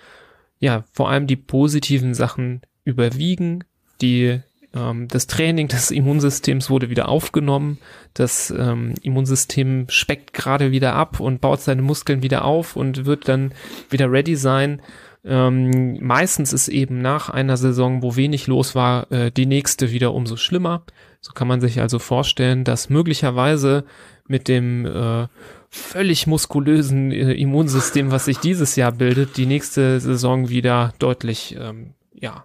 ja 0.61 0.85
vor 0.93 1.11
allem 1.11 1.27
die 1.27 1.37
positiven 1.37 2.15
Sachen 2.15 2.63
überwiegen, 2.85 3.65
die 4.01 4.41
ähm, 4.75 5.09
das 5.09 5.27
Training 5.27 5.69
des 5.69 5.91
Immunsystems 5.91 6.71
wurde 6.71 6.91
wieder 6.91 7.09
aufgenommen. 7.09 7.79
Das 8.15 8.51
ähm, 8.51 8.95
Immunsystem 9.03 9.87
speckt 9.89 10.33
gerade 10.33 10.71
wieder 10.71 10.95
ab 10.95 11.21
und 11.21 11.41
baut 11.41 11.61
seine 11.61 11.83
Muskeln 11.83 12.23
wieder 12.23 12.45
auf 12.45 12.77
und 12.77 13.07
wird 13.07 13.29
dann 13.29 13.53
wieder 13.91 14.11
ready 14.11 14.37
sein. 14.37 14.83
Ähm, 15.25 15.99
meistens 16.01 16.53
ist 16.53 16.69
eben 16.69 17.01
nach 17.03 17.29
einer 17.29 17.57
Saison, 17.57 18.03
wo 18.03 18.17
wenig 18.17 18.47
los 18.47 18.75
war, 18.75 19.11
äh, 19.11 19.31
die 19.31 19.47
nächste 19.47 19.91
wieder 19.91 20.15
umso 20.15 20.37
schlimmer. 20.37 20.85
So 21.21 21.33
kann 21.33 21.49
man 21.49 21.61
sich 21.61 21.81
also 21.81 21.99
vorstellen, 21.99 22.65
dass 22.65 22.89
möglicherweise 22.89 23.85
mit 24.27 24.47
dem 24.47 24.87
äh, 24.87 25.27
völlig 25.69 26.27
muskulösen 26.27 27.11
äh, 27.11 27.33
Immunsystem, 27.33 28.11
was 28.11 28.27
sich 28.27 28.39
dieses 28.39 28.77
Jahr 28.77 28.93
bildet, 28.93 29.37
die 29.37 29.47
nächste 29.47 29.99
Saison 30.01 30.49
wieder 30.49 30.95
deutlich 30.99 31.57
ähm, 31.59 31.95
ja, 32.15 32.45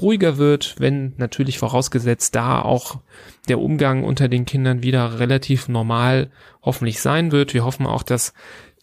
ruhiger 0.00 0.38
wird, 0.38 0.76
wenn 0.78 1.14
natürlich 1.16 1.58
vorausgesetzt 1.58 2.34
da 2.34 2.62
auch 2.62 3.00
der 3.48 3.60
Umgang 3.60 4.04
unter 4.04 4.28
den 4.28 4.44
Kindern 4.44 4.82
wieder 4.82 5.18
relativ 5.18 5.68
normal 5.68 6.30
hoffentlich 6.62 7.00
sein 7.00 7.32
wird. 7.32 7.54
Wir 7.54 7.64
hoffen 7.64 7.86
auch, 7.86 8.02
dass 8.02 8.32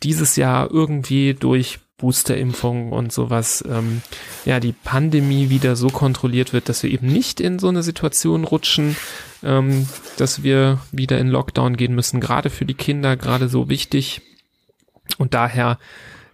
dieses 0.04 0.36
Jahr 0.36 0.70
irgendwie 0.72 1.34
durch 1.34 1.80
Boosterimpfung 1.98 2.92
und 2.92 3.14
sowas, 3.14 3.64
ähm, 3.70 4.02
ja, 4.44 4.60
die 4.60 4.74
Pandemie 4.74 5.50
wieder 5.50 5.76
so 5.76 5.88
kontrolliert 5.88 6.52
wird, 6.52 6.68
dass 6.68 6.84
wir 6.84 6.92
eben 6.92 7.08
nicht 7.08 7.40
in 7.40 7.58
so 7.58 7.70
eine 7.70 7.84
Situation 7.84 8.44
rutschen, 8.44 8.98
ähm, 9.44 9.88
dass 10.18 10.44
wir 10.44 10.80
wieder 10.92 11.18
in 11.20 11.30
Lockdown 11.30 11.78
gehen 11.78 11.96
müssen, 11.96 12.20
gerade 12.20 12.50
für 12.50 12.66
die 12.66 12.74
Kinder, 12.74 13.16
gerade 13.16 13.48
so 13.48 13.70
wichtig. 13.70 14.22
Und 15.18 15.34
daher 15.34 15.80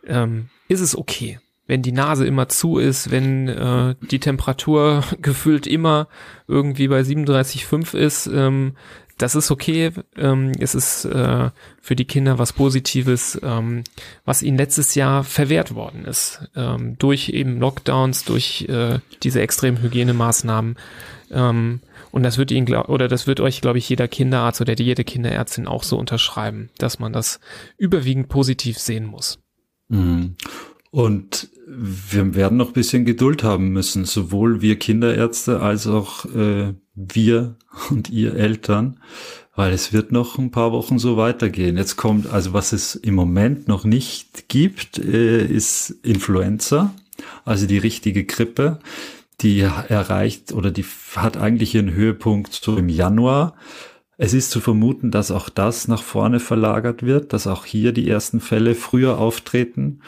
ähm, 0.07 0.49
ist 0.67 0.81
es 0.81 0.97
okay 0.97 1.39
wenn 1.67 1.81
die 1.81 1.91
Nase 1.91 2.25
immer 2.25 2.49
zu 2.49 2.77
ist, 2.77 3.11
wenn 3.11 3.47
äh, 3.47 3.95
die 4.01 4.19
Temperatur 4.19 5.03
gefühlt 5.21 5.67
immer 5.67 6.07
irgendwie 6.47 6.87
bei 6.87 7.01
37,5 7.01 7.95
ist, 7.95 8.27
ähm, 8.27 8.73
das 9.21 9.35
ist 9.35 9.51
okay. 9.51 9.91
Ähm, 10.17 10.51
es 10.59 10.73
ist 10.73 11.05
äh, 11.05 11.51
für 11.79 11.95
die 11.95 12.05
Kinder 12.05 12.39
was 12.39 12.53
Positives, 12.53 13.39
ähm, 13.43 13.83
was 14.25 14.41
ihnen 14.41 14.57
letztes 14.57 14.95
Jahr 14.95 15.23
verwehrt 15.23 15.75
worden 15.75 16.05
ist. 16.05 16.49
Ähm, 16.55 16.97
durch 16.97 17.29
eben 17.29 17.59
Lockdowns, 17.59 18.25
durch 18.25 18.63
äh, 18.67 18.99
diese 19.21 19.41
extremen 19.41 19.81
Hygienemaßnahmen. 19.81 20.75
Ähm, 21.29 21.81
und 22.11 22.23
das 22.23 22.37
wird 22.37 22.51
Ihnen, 22.51 22.67
oder 22.75 23.07
das 23.07 23.25
wird 23.25 23.39
euch, 23.39 23.61
glaube 23.61 23.77
ich, 23.77 23.87
jeder 23.87 24.07
Kinderarzt 24.07 24.59
oder 24.59 24.73
jede 24.73 25.03
Kinderärztin 25.03 25.67
auch 25.67 25.83
so 25.83 25.97
unterschreiben, 25.97 26.69
dass 26.77 26.99
man 26.99 27.13
das 27.13 27.39
überwiegend 27.77 28.27
positiv 28.27 28.77
sehen 28.79 29.05
muss. 29.05 29.39
Mhm. 29.87 30.35
Und 30.91 31.49
wir 31.65 32.35
werden 32.35 32.57
noch 32.57 32.67
ein 32.67 32.73
bisschen 32.73 33.05
Geduld 33.05 33.43
haben 33.43 33.69
müssen, 33.69 34.03
sowohl 34.03 34.61
wir 34.61 34.77
Kinderärzte 34.77 35.61
als 35.61 35.87
auch 35.87 36.25
äh, 36.25 36.73
wir 36.93 37.55
und 37.89 38.09
ihr 38.09 38.35
Eltern, 38.35 38.99
weil 39.55 39.71
es 39.73 39.93
wird 39.93 40.11
noch 40.11 40.37
ein 40.37 40.51
paar 40.51 40.73
Wochen 40.73 40.99
so 40.99 41.15
weitergehen. 41.15 41.77
Jetzt 41.77 41.95
kommt, 41.95 42.31
also 42.31 42.53
was 42.53 42.73
es 42.73 42.95
im 42.95 43.15
Moment 43.15 43.69
noch 43.69 43.85
nicht 43.85 44.49
gibt, 44.49 44.99
äh, 44.99 45.45
ist 45.45 45.91
Influenza, 46.03 46.93
also 47.45 47.65
die 47.67 47.77
richtige 47.77 48.25
Grippe. 48.25 48.79
Die 49.39 49.61
erreicht 49.61 50.53
oder 50.53 50.69
die 50.69 50.85
hat 51.15 51.35
eigentlich 51.35 51.73
ihren 51.73 51.93
Höhepunkt 51.93 52.53
so 52.53 52.77
im 52.77 52.89
Januar. 52.89 53.55
Es 54.17 54.35
ist 54.35 54.51
zu 54.51 54.59
vermuten, 54.59 55.09
dass 55.09 55.31
auch 55.31 55.49
das 55.49 55.87
nach 55.87 56.03
vorne 56.03 56.39
verlagert 56.39 57.01
wird, 57.01 57.33
dass 57.33 57.47
auch 57.47 57.65
hier 57.65 57.91
die 57.91 58.07
ersten 58.07 58.39
Fälle 58.39 58.75
früher 58.75 59.17
auftreten. 59.17 60.01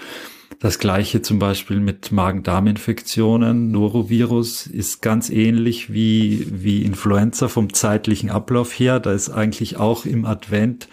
Das 0.59 0.79
gleiche 0.79 1.21
zum 1.21 1.39
Beispiel 1.39 1.79
mit 1.79 2.11
Magen-Darm-Infektionen. 2.11 3.71
Norovirus 3.71 4.65
ist 4.67 5.01
ganz 5.01 5.29
ähnlich 5.29 5.91
wie, 5.91 6.47
wie 6.49 6.83
Influenza 6.83 7.47
vom 7.49 7.73
zeitlichen 7.73 8.29
Ablauf 8.29 8.71
her. 8.79 8.99
Da 8.99 9.11
ist 9.11 9.29
eigentlich 9.29 9.77
auch 9.77 10.05
im 10.05 10.25
Advent 10.25 10.87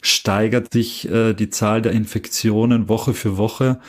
steigert 0.00 0.72
sich 0.72 1.10
äh, 1.10 1.34
die 1.34 1.50
Zahl 1.50 1.82
der 1.82 1.92
Infektionen 1.92 2.88
Woche 2.88 3.14
für 3.14 3.36
Woche 3.36 3.80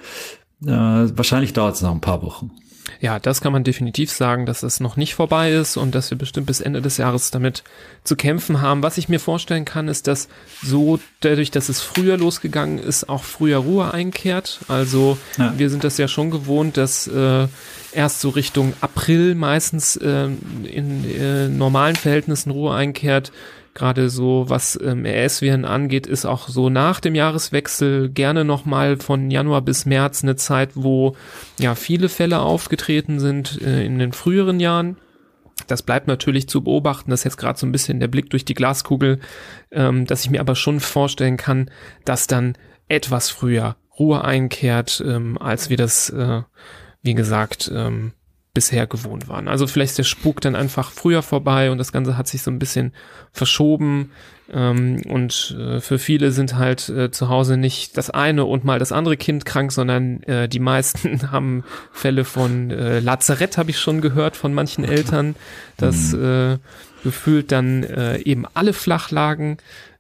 äh, 0.64 0.68
wahrscheinlich 0.68 1.53
dauert 1.53 1.77
es 1.77 1.83
noch 1.83 1.92
ein 1.92 2.00
paar 2.00 2.22
Wochen. 2.22 2.53
Ja, 3.00 3.18
das 3.18 3.40
kann 3.40 3.52
man 3.52 3.64
definitiv 3.64 4.10
sagen, 4.10 4.46
dass 4.46 4.62
es 4.62 4.80
noch 4.80 4.96
nicht 4.96 5.14
vorbei 5.14 5.52
ist 5.52 5.76
und 5.76 5.94
dass 5.94 6.10
wir 6.10 6.18
bestimmt 6.18 6.46
bis 6.46 6.60
Ende 6.60 6.82
des 6.82 6.96
Jahres 6.96 7.30
damit 7.30 7.64
zu 8.02 8.16
kämpfen 8.16 8.60
haben. 8.60 8.82
Was 8.82 8.98
ich 8.98 9.08
mir 9.08 9.20
vorstellen 9.20 9.64
kann, 9.64 9.88
ist, 9.88 10.06
dass 10.06 10.28
so 10.62 10.98
dadurch, 11.20 11.50
dass 11.50 11.68
es 11.68 11.80
früher 11.80 12.16
losgegangen 12.16 12.78
ist, 12.78 13.08
auch 13.08 13.24
früher 13.24 13.58
Ruhe 13.58 13.92
einkehrt. 13.92 14.60
Also 14.68 15.18
ja. 15.38 15.54
wir 15.56 15.70
sind 15.70 15.84
das 15.84 15.98
ja 15.98 16.08
schon 16.08 16.30
gewohnt, 16.30 16.76
dass 16.76 17.06
äh, 17.06 17.48
erst 17.92 18.20
so 18.20 18.28
Richtung 18.30 18.74
April 18.80 19.34
meistens 19.34 19.96
äh, 19.96 20.28
in 20.64 21.04
äh, 21.10 21.48
normalen 21.48 21.96
Verhältnissen 21.96 22.50
Ruhe 22.50 22.74
einkehrt 22.74 23.32
gerade 23.74 24.08
so 24.08 24.44
was 24.48 24.78
ähm, 24.82 25.04
RS-Viren 25.04 25.64
angeht, 25.64 26.06
ist 26.06 26.24
auch 26.24 26.48
so 26.48 26.70
nach 26.70 27.00
dem 27.00 27.14
Jahreswechsel 27.14 28.08
gerne 28.08 28.44
nochmal 28.44 28.96
von 28.96 29.30
Januar 29.30 29.62
bis 29.62 29.84
März 29.84 30.22
eine 30.22 30.37
Zeit, 30.37 30.70
wo 30.74 31.16
ja 31.58 31.74
viele 31.74 32.08
Fälle 32.08 32.40
aufgetreten 32.40 33.18
sind 33.18 33.60
äh, 33.62 33.84
in 33.84 33.98
den 33.98 34.12
früheren 34.12 34.60
Jahren. 34.60 34.96
Das 35.66 35.82
bleibt 35.82 36.08
natürlich 36.08 36.48
zu 36.48 36.62
beobachten. 36.62 37.10
Das 37.10 37.20
ist 37.20 37.24
jetzt 37.24 37.37
gerade 37.37 37.58
so 37.58 37.66
ein 37.66 37.72
bisschen 37.72 38.00
der 38.00 38.08
Blick 38.08 38.30
durch 38.30 38.44
die 38.44 38.54
Glaskugel, 38.54 39.20
ähm, 39.70 40.06
dass 40.06 40.24
ich 40.24 40.30
mir 40.30 40.40
aber 40.40 40.56
schon 40.56 40.80
vorstellen 40.80 41.37
kann, 41.37 41.70
dass 42.04 42.26
dann 42.26 42.56
etwas 42.88 43.30
früher 43.30 43.76
Ruhe 43.98 44.24
einkehrt, 44.24 45.02
ähm, 45.06 45.38
als 45.38 45.70
wir 45.70 45.76
das, 45.76 46.10
äh, 46.10 46.42
wie 47.02 47.14
gesagt, 47.14 47.70
ähm, 47.72 48.12
bisher 48.54 48.86
gewohnt 48.86 49.28
waren. 49.28 49.48
Also 49.48 49.66
vielleicht 49.66 49.90
ist 49.90 49.98
der 49.98 50.04
Spuk 50.04 50.40
dann 50.40 50.54
einfach 50.54 50.92
früher 50.92 51.22
vorbei 51.22 51.72
und 51.72 51.78
das 51.78 51.92
Ganze 51.92 52.16
hat 52.16 52.28
sich 52.28 52.42
so 52.42 52.52
ein 52.52 52.60
bisschen 52.60 52.92
verschoben. 53.32 54.12
Ähm, 54.52 55.02
und 55.08 55.56
äh, 55.58 55.80
für 55.80 55.98
viele 55.98 56.30
sind 56.30 56.54
halt 56.54 56.88
äh, 56.88 57.10
zu 57.10 57.28
Hause 57.28 57.56
nicht 57.56 57.96
das 57.96 58.10
eine 58.10 58.44
und 58.44 58.64
mal 58.64 58.78
das 58.78 58.92
andere 58.92 59.16
Kind 59.16 59.44
krank, 59.44 59.72
sondern 59.72 60.22
äh, 60.22 60.48
die 60.48 60.60
meisten 60.60 61.32
haben 61.32 61.64
Fälle 61.92 62.24
von 62.24 62.70
äh, 62.70 63.00
Lazarett, 63.00 63.58
habe 63.58 63.70
ich 63.70 63.78
schon 63.78 64.00
gehört 64.00 64.36
von 64.36 64.54
manchen 64.54 64.84
Eltern, 64.84 65.34
dass 65.76 66.12
mhm. 66.12 66.24
äh, 66.24 66.58
gefühlt 67.02 67.50
dann 67.50 67.82
äh, 67.82 68.18
eben 68.18 68.46
alle 68.54 68.72
flach 68.72 69.10
lagen, 69.10 69.56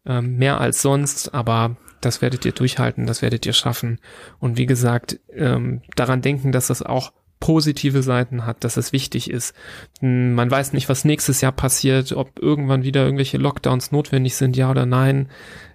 äh, 0.06 0.20
mehr 0.20 0.60
als 0.60 0.80
sonst, 0.80 1.34
aber 1.34 1.76
das 2.00 2.22
werdet 2.22 2.44
ihr 2.44 2.52
durchhalten, 2.52 3.06
das 3.06 3.20
werdet 3.22 3.46
ihr 3.46 3.52
schaffen. 3.52 3.98
Und 4.38 4.58
wie 4.58 4.66
gesagt, 4.66 5.18
ähm, 5.34 5.80
daran 5.96 6.22
denken, 6.22 6.52
dass 6.52 6.68
das 6.68 6.82
auch 6.82 7.12
positive 7.44 8.02
Seiten 8.02 8.46
hat, 8.46 8.64
dass 8.64 8.78
es 8.78 8.94
wichtig 8.94 9.28
ist. 9.28 9.54
Hm, 10.00 10.32
man 10.32 10.50
weiß 10.50 10.72
nicht, 10.72 10.88
was 10.88 11.04
nächstes 11.04 11.42
Jahr 11.42 11.52
passiert, 11.52 12.12
ob 12.12 12.38
irgendwann 12.40 12.84
wieder 12.84 13.04
irgendwelche 13.04 13.36
Lockdowns 13.36 13.92
notwendig 13.92 14.34
sind, 14.36 14.56
ja 14.56 14.70
oder 14.70 14.86
nein. 14.86 15.28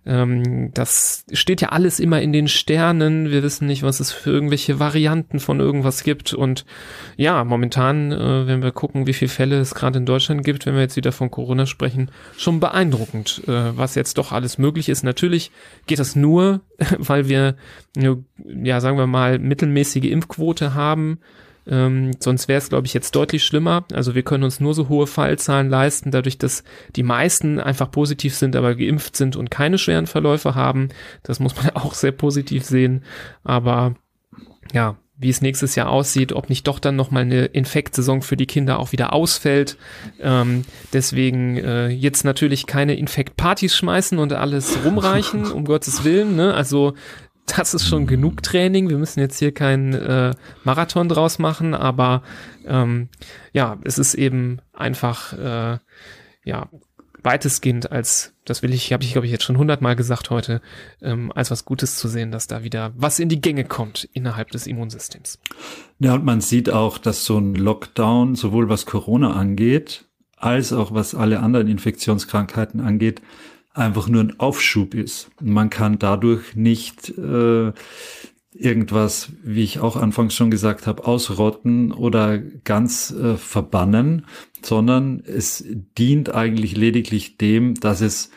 Ähm, 0.03 0.71
das 0.73 1.25
steht 1.31 1.61
ja 1.61 1.69
alles 1.69 1.99
immer 1.99 2.23
in 2.23 2.33
den 2.33 2.47
Sternen. 2.47 3.29
Wir 3.29 3.43
wissen 3.43 3.67
nicht, 3.67 3.83
was 3.83 3.99
es 3.99 4.11
für 4.11 4.31
irgendwelche 4.31 4.79
Varianten 4.79 5.39
von 5.39 5.59
irgendwas 5.59 6.01
gibt. 6.01 6.33
Und 6.33 6.65
ja, 7.17 7.43
momentan, 7.43 8.13
äh, 8.13 8.47
wenn 8.47 8.63
wir 8.63 8.71
gucken, 8.71 9.05
wie 9.05 9.13
viele 9.13 9.29
Fälle 9.29 9.59
es 9.59 9.75
gerade 9.75 9.99
in 9.99 10.07
Deutschland 10.07 10.43
gibt, 10.43 10.65
wenn 10.65 10.73
wir 10.73 10.81
jetzt 10.81 10.95
wieder 10.95 11.11
von 11.11 11.29
Corona 11.29 11.67
sprechen, 11.67 12.09
schon 12.35 12.59
beeindruckend, 12.59 13.43
äh, 13.45 13.77
was 13.77 13.93
jetzt 13.93 14.17
doch 14.17 14.31
alles 14.31 14.57
möglich 14.57 14.89
ist. 14.89 15.03
Natürlich 15.03 15.51
geht 15.85 15.99
das 15.99 16.15
nur, 16.15 16.61
weil 16.97 17.29
wir, 17.29 17.57
ja, 17.95 18.81
sagen 18.81 18.97
wir 18.97 19.05
mal, 19.05 19.37
mittelmäßige 19.37 20.05
Impfquote 20.05 20.73
haben 20.73 21.19
ähm, 21.69 22.11
sonst 22.19 22.47
wäre 22.47 22.57
es, 22.57 22.69
glaube 22.69 22.87
ich, 22.87 22.93
jetzt 22.93 23.15
deutlich 23.15 23.43
schlimmer. 23.43 23.85
Also 23.93 24.15
wir 24.15 24.23
können 24.23 24.43
uns 24.43 24.59
nur 24.59 24.73
so 24.73 24.89
hohe 24.89 25.07
Fallzahlen 25.07 25.69
leisten, 25.69 26.11
dadurch, 26.11 26.37
dass 26.37 26.63
die 26.95 27.03
meisten 27.03 27.59
einfach 27.59 27.91
positiv 27.91 28.35
sind, 28.35 28.55
aber 28.55 28.75
geimpft 28.75 29.15
sind 29.15 29.35
und 29.35 29.51
keine 29.51 29.77
schweren 29.77 30.07
Verläufe 30.07 30.55
haben. 30.55 30.89
Das 31.23 31.39
muss 31.39 31.55
man 31.55 31.69
auch 31.75 31.93
sehr 31.93 32.11
positiv 32.11 32.65
sehen. 32.65 33.03
Aber 33.43 33.95
ja, 34.73 34.97
wie 35.21 35.29
es 35.29 35.41
nächstes 35.41 35.75
Jahr 35.75 35.89
aussieht, 35.89 36.31
ob 36.31 36.49
nicht 36.49 36.65
doch 36.65 36.79
dann 36.79 36.95
nochmal 36.95 37.23
eine 37.23 37.45
Infektsaison 37.45 38.21
für 38.21 38.37
die 38.37 38.45
Kinder 38.45 38.79
auch 38.79 38.93
wieder 38.93 39.11
ausfällt. 39.11 39.77
Ähm, 40.21 40.63
deswegen 40.93 41.57
äh, 41.57 41.89
jetzt 41.89 42.23
natürlich 42.23 42.65
keine 42.67 42.95
Infektpartys 42.95 43.75
schmeißen 43.75 44.17
und 44.17 44.31
alles 44.31 44.77
rumreichen, 44.85 45.51
um 45.51 45.65
Gottes 45.65 46.05
Willen. 46.05 46.37
Ne? 46.37 46.53
Also 46.53 46.93
das 47.57 47.73
ist 47.73 47.87
schon 47.87 48.07
genug 48.07 48.43
Training. 48.43 48.89
Wir 48.89 48.97
müssen 48.97 49.19
jetzt 49.19 49.39
hier 49.39 49.53
keinen 49.53 49.93
äh, 49.93 50.33
Marathon 50.63 51.09
draus 51.09 51.39
machen, 51.39 51.73
aber 51.73 52.23
ähm, 52.65 53.09
ja, 53.53 53.77
es 53.83 53.97
ist 53.97 54.15
eben 54.15 54.59
einfach 54.73 55.33
äh, 55.33 55.79
ja 56.43 56.69
weitestgehend 57.23 57.91
als, 57.91 58.33
das 58.45 58.63
will 58.63 58.73
ich, 58.73 58.93
habe 58.93 59.03
ich 59.03 59.11
glaube 59.11 59.25
ich 59.25 59.31
jetzt 59.31 59.43
schon 59.43 59.57
hundertmal 59.57 59.95
gesagt 59.95 60.29
heute, 60.29 60.61
ähm, 61.01 61.31
als 61.33 61.51
was 61.51 61.65
Gutes 61.65 61.97
zu 61.97 62.07
sehen, 62.07 62.31
dass 62.31 62.47
da 62.47 62.63
wieder 62.63 62.93
was 62.95 63.19
in 63.19 63.29
die 63.29 63.41
Gänge 63.41 63.65
kommt 63.65 64.07
innerhalb 64.13 64.51
des 64.51 64.67
Immunsystems. 64.67 65.39
Ja, 65.99 66.13
und 66.13 66.23
man 66.23 66.41
sieht 66.41 66.69
auch, 66.69 66.97
dass 66.97 67.25
so 67.25 67.37
ein 67.37 67.55
Lockdown, 67.55 68.35
sowohl 68.35 68.69
was 68.69 68.85
Corona 68.85 69.33
angeht, 69.33 70.05
als 70.37 70.71
auch 70.71 70.93
was 70.93 71.15
alle 71.15 71.41
anderen 71.41 71.67
Infektionskrankheiten 71.67 72.79
angeht, 72.79 73.21
einfach 73.73 74.07
nur 74.07 74.23
ein 74.23 74.39
Aufschub 74.39 74.93
ist. 74.93 75.29
Man 75.41 75.69
kann 75.69 75.99
dadurch 75.99 76.55
nicht 76.55 77.09
äh, 77.17 77.71
irgendwas, 78.51 79.31
wie 79.43 79.63
ich 79.63 79.79
auch 79.79 79.95
anfangs 79.95 80.33
schon 80.33 80.51
gesagt 80.51 80.87
habe, 80.87 81.05
ausrotten 81.05 81.91
oder 81.91 82.39
ganz 82.39 83.11
äh, 83.11 83.37
verbannen, 83.37 84.25
sondern 84.61 85.21
es 85.25 85.63
dient 85.97 86.33
eigentlich 86.33 86.75
lediglich 86.75 87.37
dem, 87.37 87.75
dass 87.75 88.01
es 88.01 88.31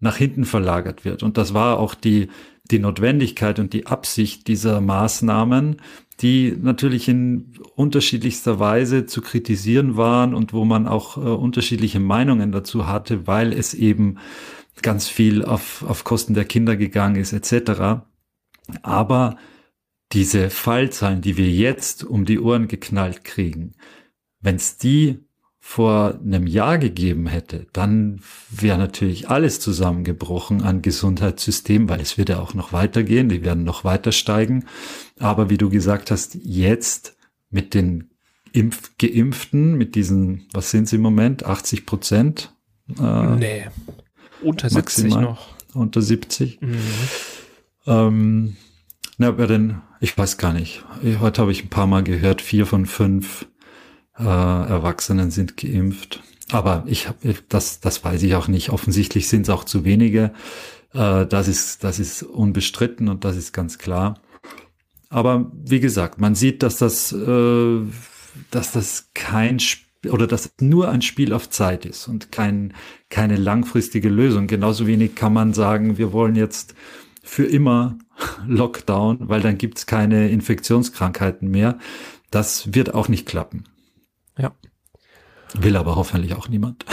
nach 0.00 0.16
hinten 0.16 0.44
verlagert 0.44 1.04
wird. 1.04 1.22
Und 1.22 1.36
das 1.38 1.54
war 1.54 1.78
auch 1.78 1.94
die, 1.94 2.28
die 2.70 2.78
Notwendigkeit 2.78 3.58
und 3.58 3.72
die 3.72 3.86
Absicht 3.86 4.48
dieser 4.48 4.80
Maßnahmen, 4.80 5.76
die 6.22 6.56
natürlich 6.60 7.08
in 7.08 7.52
unterschiedlichster 7.74 8.60
Weise 8.60 9.06
zu 9.06 9.20
kritisieren 9.20 9.96
waren 9.96 10.34
und 10.34 10.52
wo 10.52 10.64
man 10.64 10.86
auch 10.86 11.16
äh, 11.16 11.20
unterschiedliche 11.20 12.00
Meinungen 12.00 12.52
dazu 12.52 12.86
hatte, 12.86 13.26
weil 13.26 13.52
es 13.52 13.74
eben 13.74 14.18
ganz 14.80 15.08
viel 15.08 15.44
auf, 15.44 15.84
auf 15.86 16.04
Kosten 16.04 16.34
der 16.34 16.44
Kinder 16.44 16.76
gegangen 16.76 17.16
ist, 17.16 17.32
etc. 17.32 18.02
Aber 18.82 19.36
diese 20.12 20.50
Fallzahlen, 20.50 21.22
die 21.22 21.36
wir 21.36 21.50
jetzt 21.50 22.04
um 22.04 22.24
die 22.24 22.38
Ohren 22.38 22.68
geknallt 22.68 23.24
kriegen, 23.24 23.72
wenn 24.40 24.56
es 24.56 24.76
die 24.76 25.18
vor 25.64 26.18
einem 26.18 26.48
Jahr 26.48 26.76
gegeben 26.76 27.28
hätte, 27.28 27.66
dann 27.72 28.20
wäre 28.50 28.76
natürlich 28.78 29.30
alles 29.30 29.60
zusammengebrochen 29.60 30.60
an 30.60 30.82
Gesundheitssystem, 30.82 31.88
weil 31.88 32.00
es 32.00 32.18
wird 32.18 32.30
ja 32.30 32.40
auch 32.40 32.52
noch 32.52 32.72
weitergehen, 32.72 33.28
die 33.28 33.44
werden 33.44 33.62
noch 33.62 33.84
weiter 33.84 34.10
steigen. 34.10 34.64
Aber 35.20 35.50
wie 35.50 35.58
du 35.58 35.70
gesagt 35.70 36.10
hast, 36.10 36.36
jetzt 36.42 37.16
mit 37.48 37.74
den 37.74 38.10
Impf 38.50 38.90
Geimpften, 38.98 39.78
mit 39.78 39.94
diesen, 39.94 40.48
was 40.52 40.72
sind 40.72 40.88
sie 40.88 40.96
im 40.96 41.02
Moment, 41.02 41.46
80 41.46 41.86
Prozent? 41.86 42.52
Äh, 42.98 43.36
nee, 43.36 43.66
unter 44.42 44.68
70 44.68 44.74
maximal, 45.04 45.22
noch. 45.22 45.48
Unter 45.74 46.02
70. 46.02 46.60
Mhm. 46.60 46.76
Ähm, 47.86 48.56
na, 49.16 49.30
bei 49.30 49.46
den, 49.46 49.80
ich 50.00 50.18
weiß 50.18 50.38
gar 50.38 50.52
nicht. 50.52 50.84
Heute 51.20 51.40
habe 51.40 51.52
ich 51.52 51.62
ein 51.62 51.70
paar 51.70 51.86
Mal 51.86 52.02
gehört, 52.02 52.42
vier 52.42 52.66
von 52.66 52.84
fünf 52.84 53.46
äh, 54.22 54.68
Erwachsenen 54.70 55.30
sind 55.30 55.56
geimpft. 55.56 56.22
Aber 56.50 56.84
ich 56.86 57.08
habe 57.08 57.34
das, 57.48 57.80
das 57.80 58.04
weiß 58.04 58.22
ich 58.22 58.34
auch 58.34 58.48
nicht. 58.48 58.70
Offensichtlich 58.70 59.28
sind 59.28 59.42
es 59.42 59.50
auch 59.50 59.64
zu 59.64 59.84
wenige. 59.84 60.32
Äh, 60.92 61.26
das 61.26 61.48
ist, 61.48 61.84
das 61.84 61.98
ist 61.98 62.22
unbestritten 62.22 63.08
und 63.08 63.24
das 63.24 63.36
ist 63.36 63.52
ganz 63.52 63.78
klar. 63.78 64.20
Aber 65.08 65.50
wie 65.52 65.80
gesagt, 65.80 66.20
man 66.20 66.34
sieht, 66.34 66.62
dass 66.62 66.76
das, 66.76 67.12
äh, 67.12 67.80
dass 68.50 68.72
das 68.72 69.10
kein 69.14 69.58
Spiel 69.58 69.82
oder 70.10 70.26
dass 70.26 70.52
nur 70.60 70.88
ein 70.88 71.02
Spiel 71.02 71.32
auf 71.32 71.48
Zeit 71.48 71.86
ist 71.86 72.08
und 72.08 72.32
kein, 72.32 72.74
keine 73.08 73.36
langfristige 73.36 74.08
Lösung. 74.08 74.48
Genauso 74.48 74.86
wenig 74.88 75.14
kann 75.14 75.32
man 75.32 75.54
sagen, 75.54 75.96
wir 75.96 76.12
wollen 76.12 76.34
jetzt 76.34 76.74
für 77.22 77.44
immer 77.44 77.98
Lockdown, 78.46 79.28
weil 79.28 79.40
dann 79.40 79.58
gibt's 79.58 79.86
keine 79.86 80.28
Infektionskrankheiten 80.30 81.48
mehr. 81.48 81.78
Das 82.30 82.74
wird 82.74 82.94
auch 82.94 83.08
nicht 83.08 83.26
klappen. 83.26 83.64
Ja. 84.38 84.52
Will 85.54 85.76
aber 85.76 85.96
hoffentlich 85.96 86.34
auch 86.34 86.48
niemand. 86.48 86.84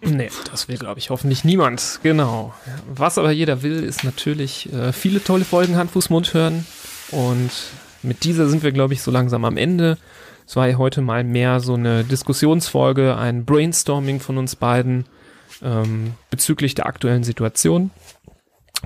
Nee, 0.00 0.30
das 0.50 0.68
will, 0.68 0.78
glaube 0.78 1.00
ich, 1.00 1.10
hoffentlich 1.10 1.44
niemand. 1.44 2.00
Genau. 2.02 2.54
Was 2.88 3.18
aber 3.18 3.32
jeder 3.32 3.62
will, 3.62 3.82
ist 3.82 4.04
natürlich 4.04 4.72
äh, 4.72 4.92
viele 4.92 5.22
tolle 5.22 5.44
Folgen 5.44 5.76
Hand, 5.76 5.90
Fuß, 5.90 6.10
Mund 6.10 6.34
hören. 6.34 6.64
Und 7.10 7.50
mit 8.02 8.24
dieser 8.24 8.48
sind 8.48 8.62
wir, 8.62 8.72
glaube 8.72 8.94
ich, 8.94 9.02
so 9.02 9.10
langsam 9.10 9.44
am 9.44 9.56
Ende. 9.56 9.98
Es 10.46 10.56
war 10.56 10.68
ja 10.68 10.78
heute 10.78 11.02
mal 11.02 11.24
mehr 11.24 11.60
so 11.60 11.74
eine 11.74 12.04
Diskussionsfolge, 12.04 13.16
ein 13.16 13.44
Brainstorming 13.44 14.20
von 14.20 14.38
uns 14.38 14.56
beiden 14.56 15.04
ähm, 15.62 16.14
bezüglich 16.30 16.74
der 16.74 16.86
aktuellen 16.86 17.24
Situation. 17.24 17.90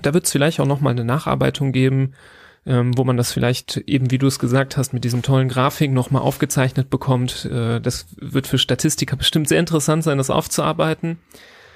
Da 0.01 0.15
wird 0.15 0.25
es 0.25 0.33
vielleicht 0.33 0.61
auch 0.61 0.67
nochmal 0.67 0.93
eine 0.93 1.05
Nacharbeitung 1.05 1.73
geben, 1.73 2.15
ähm, 2.65 2.97
wo 2.97 3.05
man 3.05 3.17
das 3.17 3.33
vielleicht 3.33 3.77
eben, 3.79 4.11
wie 4.11 4.19
du 4.19 4.27
es 4.27 4.39
gesagt 4.39 4.77
hast, 4.77 4.93
mit 4.93 5.05
diesem 5.05 5.23
tollen 5.23 5.49
Grafik 5.49 5.91
nochmal 5.91 6.23
aufgezeichnet 6.23 6.91
bekommt. 6.91 7.45
Äh, 7.47 7.81
das 7.81 8.07
wird 8.17 8.47
für 8.47 8.59
Statistiker 8.59 9.17
bestimmt 9.17 9.49
sehr 9.49 9.61
interessant 9.61 10.05
sein, 10.05 10.19
das 10.19 10.31
aufzuarbeiten. 10.31 11.19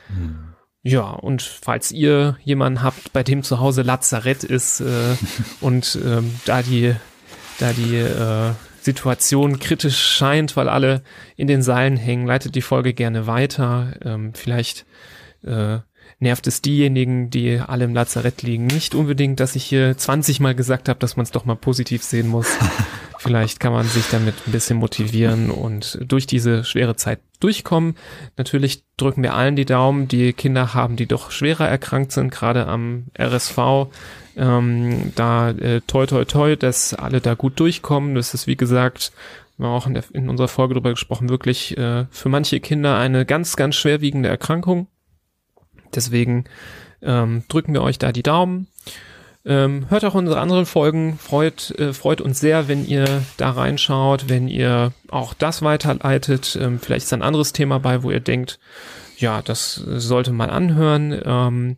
Hm. 0.08 0.54
Ja, 0.82 1.10
und 1.10 1.42
falls 1.42 1.90
ihr 1.90 2.36
jemanden 2.44 2.82
habt, 2.82 3.12
bei 3.12 3.24
dem 3.24 3.42
zu 3.42 3.58
Hause 3.58 3.82
Lazarett 3.82 4.44
ist 4.44 4.80
äh, 4.80 5.16
und 5.60 5.98
ähm, 6.04 6.32
da 6.44 6.62
die, 6.62 6.94
da 7.58 7.72
die 7.72 7.96
äh, 7.96 8.52
Situation 8.80 9.58
kritisch 9.58 9.98
scheint, 9.98 10.56
weil 10.56 10.68
alle 10.68 11.02
in 11.34 11.48
den 11.48 11.62
Seilen 11.62 11.96
hängen, 11.96 12.26
leitet 12.26 12.54
die 12.54 12.62
Folge 12.62 12.94
gerne 12.94 13.26
weiter. 13.26 13.94
Ähm, 14.04 14.32
vielleicht 14.34 14.86
äh, 15.42 15.78
nervt 16.18 16.46
es 16.46 16.62
diejenigen, 16.62 17.28
die 17.30 17.58
alle 17.58 17.84
im 17.84 17.94
Lazarett 17.94 18.42
liegen, 18.42 18.66
nicht 18.66 18.94
unbedingt, 18.94 19.38
dass 19.38 19.54
ich 19.54 19.64
hier 19.64 19.96
20 19.96 20.40
Mal 20.40 20.54
gesagt 20.54 20.88
habe, 20.88 20.98
dass 20.98 21.16
man 21.16 21.24
es 21.24 21.30
doch 21.30 21.44
mal 21.44 21.56
positiv 21.56 22.02
sehen 22.02 22.28
muss. 22.28 22.48
Vielleicht 23.18 23.60
kann 23.60 23.72
man 23.72 23.86
sich 23.86 24.04
damit 24.10 24.34
ein 24.46 24.52
bisschen 24.52 24.78
motivieren 24.78 25.50
und 25.50 25.98
durch 26.00 26.26
diese 26.26 26.64
schwere 26.64 26.96
Zeit 26.96 27.18
durchkommen. 27.40 27.96
Natürlich 28.36 28.84
drücken 28.96 29.22
wir 29.22 29.34
allen 29.34 29.56
die 29.56 29.64
Daumen, 29.64 30.08
die 30.08 30.32
Kinder 30.32 30.74
haben, 30.74 30.96
die 30.96 31.06
doch 31.06 31.30
schwerer 31.30 31.68
erkrankt 31.68 32.12
sind, 32.12 32.30
gerade 32.30 32.66
am 32.66 33.06
RSV. 33.18 33.88
Ähm, 34.36 35.12
da 35.16 35.50
äh, 35.50 35.80
toi 35.86 36.06
toi 36.06 36.24
toi, 36.24 36.56
dass 36.56 36.94
alle 36.94 37.20
da 37.20 37.34
gut 37.34 37.58
durchkommen. 37.58 38.14
Das 38.14 38.32
ist 38.32 38.46
wie 38.46 38.56
gesagt, 38.56 39.12
wir 39.58 39.66
haben 39.66 39.74
auch 39.74 39.86
in, 39.86 39.94
der, 39.94 40.04
in 40.12 40.28
unserer 40.28 40.48
Folge 40.48 40.74
darüber 40.74 40.90
gesprochen, 40.90 41.28
wirklich 41.28 41.76
äh, 41.76 42.04
für 42.10 42.28
manche 42.28 42.60
Kinder 42.60 42.98
eine 42.98 43.24
ganz, 43.24 43.56
ganz 43.56 43.74
schwerwiegende 43.76 44.28
Erkrankung. 44.28 44.88
Deswegen 45.94 46.44
ähm, 47.02 47.44
drücken 47.48 47.74
wir 47.74 47.82
euch 47.82 47.98
da 47.98 48.12
die 48.12 48.22
Daumen. 48.22 48.68
Ähm, 49.44 49.86
hört 49.90 50.04
auch 50.04 50.14
unsere 50.14 50.40
anderen 50.40 50.66
Folgen. 50.66 51.18
Freut, 51.18 51.70
äh, 51.78 51.92
freut 51.92 52.20
uns 52.20 52.40
sehr, 52.40 52.66
wenn 52.66 52.84
ihr 52.84 53.22
da 53.36 53.50
reinschaut, 53.50 54.28
wenn 54.28 54.48
ihr 54.48 54.92
auch 55.08 55.34
das 55.34 55.62
weiterleitet. 55.62 56.58
Ähm, 56.60 56.80
vielleicht 56.80 57.06
ist 57.06 57.12
ein 57.12 57.22
anderes 57.22 57.52
Thema 57.52 57.78
bei, 57.78 58.02
wo 58.02 58.10
ihr 58.10 58.20
denkt, 58.20 58.58
ja, 59.18 59.42
das 59.42 59.74
sollte 59.74 60.32
man 60.32 60.50
anhören. 60.50 61.18
Ähm, 61.24 61.76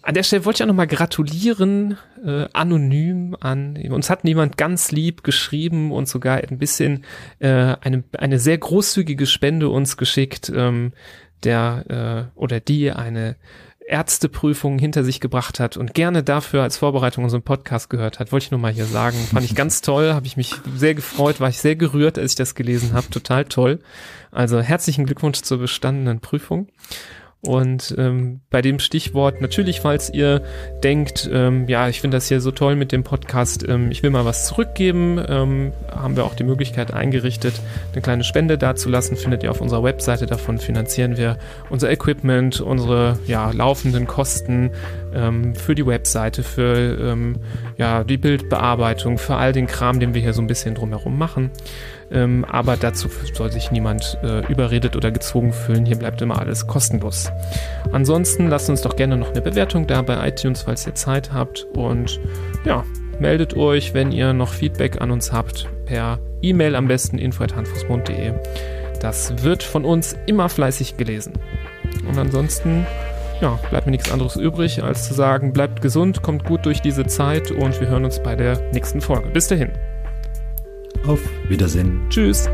an 0.00 0.14
der 0.14 0.22
Stelle 0.22 0.44
wollte 0.44 0.58
ich 0.58 0.62
auch 0.62 0.68
nochmal 0.68 0.86
gratulieren, 0.86 1.98
äh, 2.24 2.46
anonym 2.52 3.36
an, 3.40 3.76
uns 3.90 4.08
hat 4.08 4.24
niemand 4.24 4.56
ganz 4.56 4.90
lieb 4.90 5.22
geschrieben 5.22 5.92
und 5.92 6.08
sogar 6.08 6.38
ein 6.38 6.58
bisschen 6.58 7.04
äh, 7.40 7.76
eine, 7.80 8.04
eine 8.16 8.38
sehr 8.38 8.58
großzügige 8.58 9.26
Spende 9.26 9.68
uns 9.68 9.96
geschickt, 9.96 10.50
ähm, 10.54 10.92
der 11.44 12.30
äh, 12.34 12.38
oder 12.38 12.60
die 12.60 12.90
eine 12.90 13.36
Ärzteprüfung 13.86 14.78
hinter 14.78 15.04
sich 15.04 15.20
gebracht 15.20 15.60
hat 15.60 15.76
und 15.76 15.94
gerne 15.94 16.22
dafür 16.22 16.62
als 16.62 16.78
Vorbereitung 16.78 17.24
unseren 17.24 17.42
Podcast 17.42 17.90
gehört 17.90 18.18
hat, 18.18 18.32
wollte 18.32 18.44
ich 18.44 18.50
nur 18.50 18.60
mal 18.60 18.72
hier 18.72 18.86
sagen. 18.86 19.16
Fand 19.32 19.44
ich 19.44 19.54
ganz 19.54 19.80
toll, 19.80 20.14
habe 20.14 20.26
ich 20.26 20.36
mich 20.36 20.54
sehr 20.74 20.94
gefreut, 20.94 21.40
war 21.40 21.48
ich 21.48 21.58
sehr 21.58 21.76
gerührt, 21.76 22.18
als 22.18 22.32
ich 22.32 22.36
das 22.36 22.54
gelesen 22.54 22.94
habe. 22.94 23.10
Total 23.10 23.44
toll. 23.44 23.80
Also 24.30 24.60
herzlichen 24.60 25.04
Glückwunsch 25.04 25.42
zur 25.42 25.58
bestandenen 25.58 26.20
Prüfung. 26.20 26.68
Und 27.44 27.92
ähm, 27.98 28.40
bei 28.50 28.62
dem 28.62 28.78
Stichwort 28.78 29.40
natürlich, 29.40 29.80
falls 29.80 30.10
ihr 30.10 30.42
denkt, 30.84 31.28
ähm, 31.32 31.68
ja, 31.68 31.88
ich 31.88 32.00
finde 32.00 32.16
das 32.16 32.28
hier 32.28 32.40
so 32.40 32.52
toll 32.52 32.76
mit 32.76 32.92
dem 32.92 33.02
Podcast, 33.02 33.68
ähm, 33.68 33.90
ich 33.90 34.04
will 34.04 34.10
mal 34.10 34.24
was 34.24 34.46
zurückgeben, 34.46 35.20
ähm, 35.28 35.72
haben 35.90 36.14
wir 36.14 36.24
auch 36.24 36.36
die 36.36 36.44
Möglichkeit 36.44 36.94
eingerichtet, 36.94 37.54
eine 37.92 38.00
kleine 38.00 38.22
Spende 38.22 38.58
dazulassen, 38.58 39.16
findet 39.16 39.42
ihr 39.42 39.50
auf 39.50 39.60
unserer 39.60 39.82
Webseite. 39.82 40.26
Davon 40.26 40.58
finanzieren 40.58 41.16
wir 41.16 41.36
unser 41.68 41.90
Equipment, 41.90 42.60
unsere 42.60 43.18
ja, 43.26 43.50
laufenden 43.50 44.06
Kosten 44.06 44.70
ähm, 45.14 45.54
für 45.54 45.74
die 45.74 45.86
Webseite, 45.86 46.42
für 46.42 46.98
ähm, 47.00 47.36
ja, 47.76 48.04
die 48.04 48.16
Bildbearbeitung, 48.16 49.18
für 49.18 49.36
all 49.36 49.52
den 49.52 49.66
Kram, 49.66 50.00
den 50.00 50.14
wir 50.14 50.20
hier 50.20 50.32
so 50.32 50.42
ein 50.42 50.46
bisschen 50.46 50.74
drumherum 50.74 51.18
machen. 51.18 51.50
Ähm, 52.10 52.44
aber 52.44 52.76
dazu 52.76 53.08
soll 53.32 53.50
sich 53.50 53.70
niemand 53.70 54.18
äh, 54.22 54.46
überredet 54.50 54.96
oder 54.96 55.10
gezwungen 55.10 55.52
fühlen. 55.52 55.86
Hier 55.86 55.96
bleibt 55.96 56.20
immer 56.20 56.38
alles 56.38 56.66
kostenlos. 56.66 57.30
Ansonsten 57.92 58.48
lasst 58.48 58.68
uns 58.68 58.82
doch 58.82 58.96
gerne 58.96 59.16
noch 59.16 59.30
eine 59.30 59.40
Bewertung 59.40 59.86
da 59.86 60.02
bei 60.02 60.28
iTunes, 60.28 60.62
falls 60.62 60.86
ihr 60.86 60.94
Zeit 60.94 61.32
habt. 61.32 61.66
Und 61.74 62.20
ja, 62.64 62.84
meldet 63.18 63.56
euch, 63.56 63.94
wenn 63.94 64.12
ihr 64.12 64.32
noch 64.32 64.52
Feedback 64.52 65.00
an 65.00 65.10
uns 65.10 65.32
habt, 65.32 65.68
per 65.86 66.18
E-Mail 66.42 66.76
am 66.76 66.88
besten 66.88 67.18
info.handfußmund.de. 67.18 68.32
Das 69.00 69.42
wird 69.42 69.62
von 69.62 69.84
uns 69.84 70.16
immer 70.26 70.48
fleißig 70.48 70.96
gelesen. 70.96 71.32
Und 72.08 72.18
ansonsten 72.18 72.86
ja, 73.42 73.58
bleibt 73.68 73.86
mir 73.86 73.90
nichts 73.90 74.10
anderes 74.10 74.36
übrig, 74.36 74.82
als 74.82 75.06
zu 75.08 75.14
sagen, 75.14 75.52
bleibt 75.52 75.82
gesund, 75.82 76.22
kommt 76.22 76.44
gut 76.44 76.64
durch 76.64 76.80
diese 76.80 77.04
Zeit 77.06 77.50
und 77.50 77.78
wir 77.80 77.88
hören 77.88 78.04
uns 78.04 78.22
bei 78.22 78.36
der 78.36 78.70
nächsten 78.72 79.00
Folge. 79.00 79.28
Bis 79.30 79.48
dahin. 79.48 79.72
Auf 81.06 81.20
Wiedersehen. 81.48 82.06
Tschüss. 82.08 82.48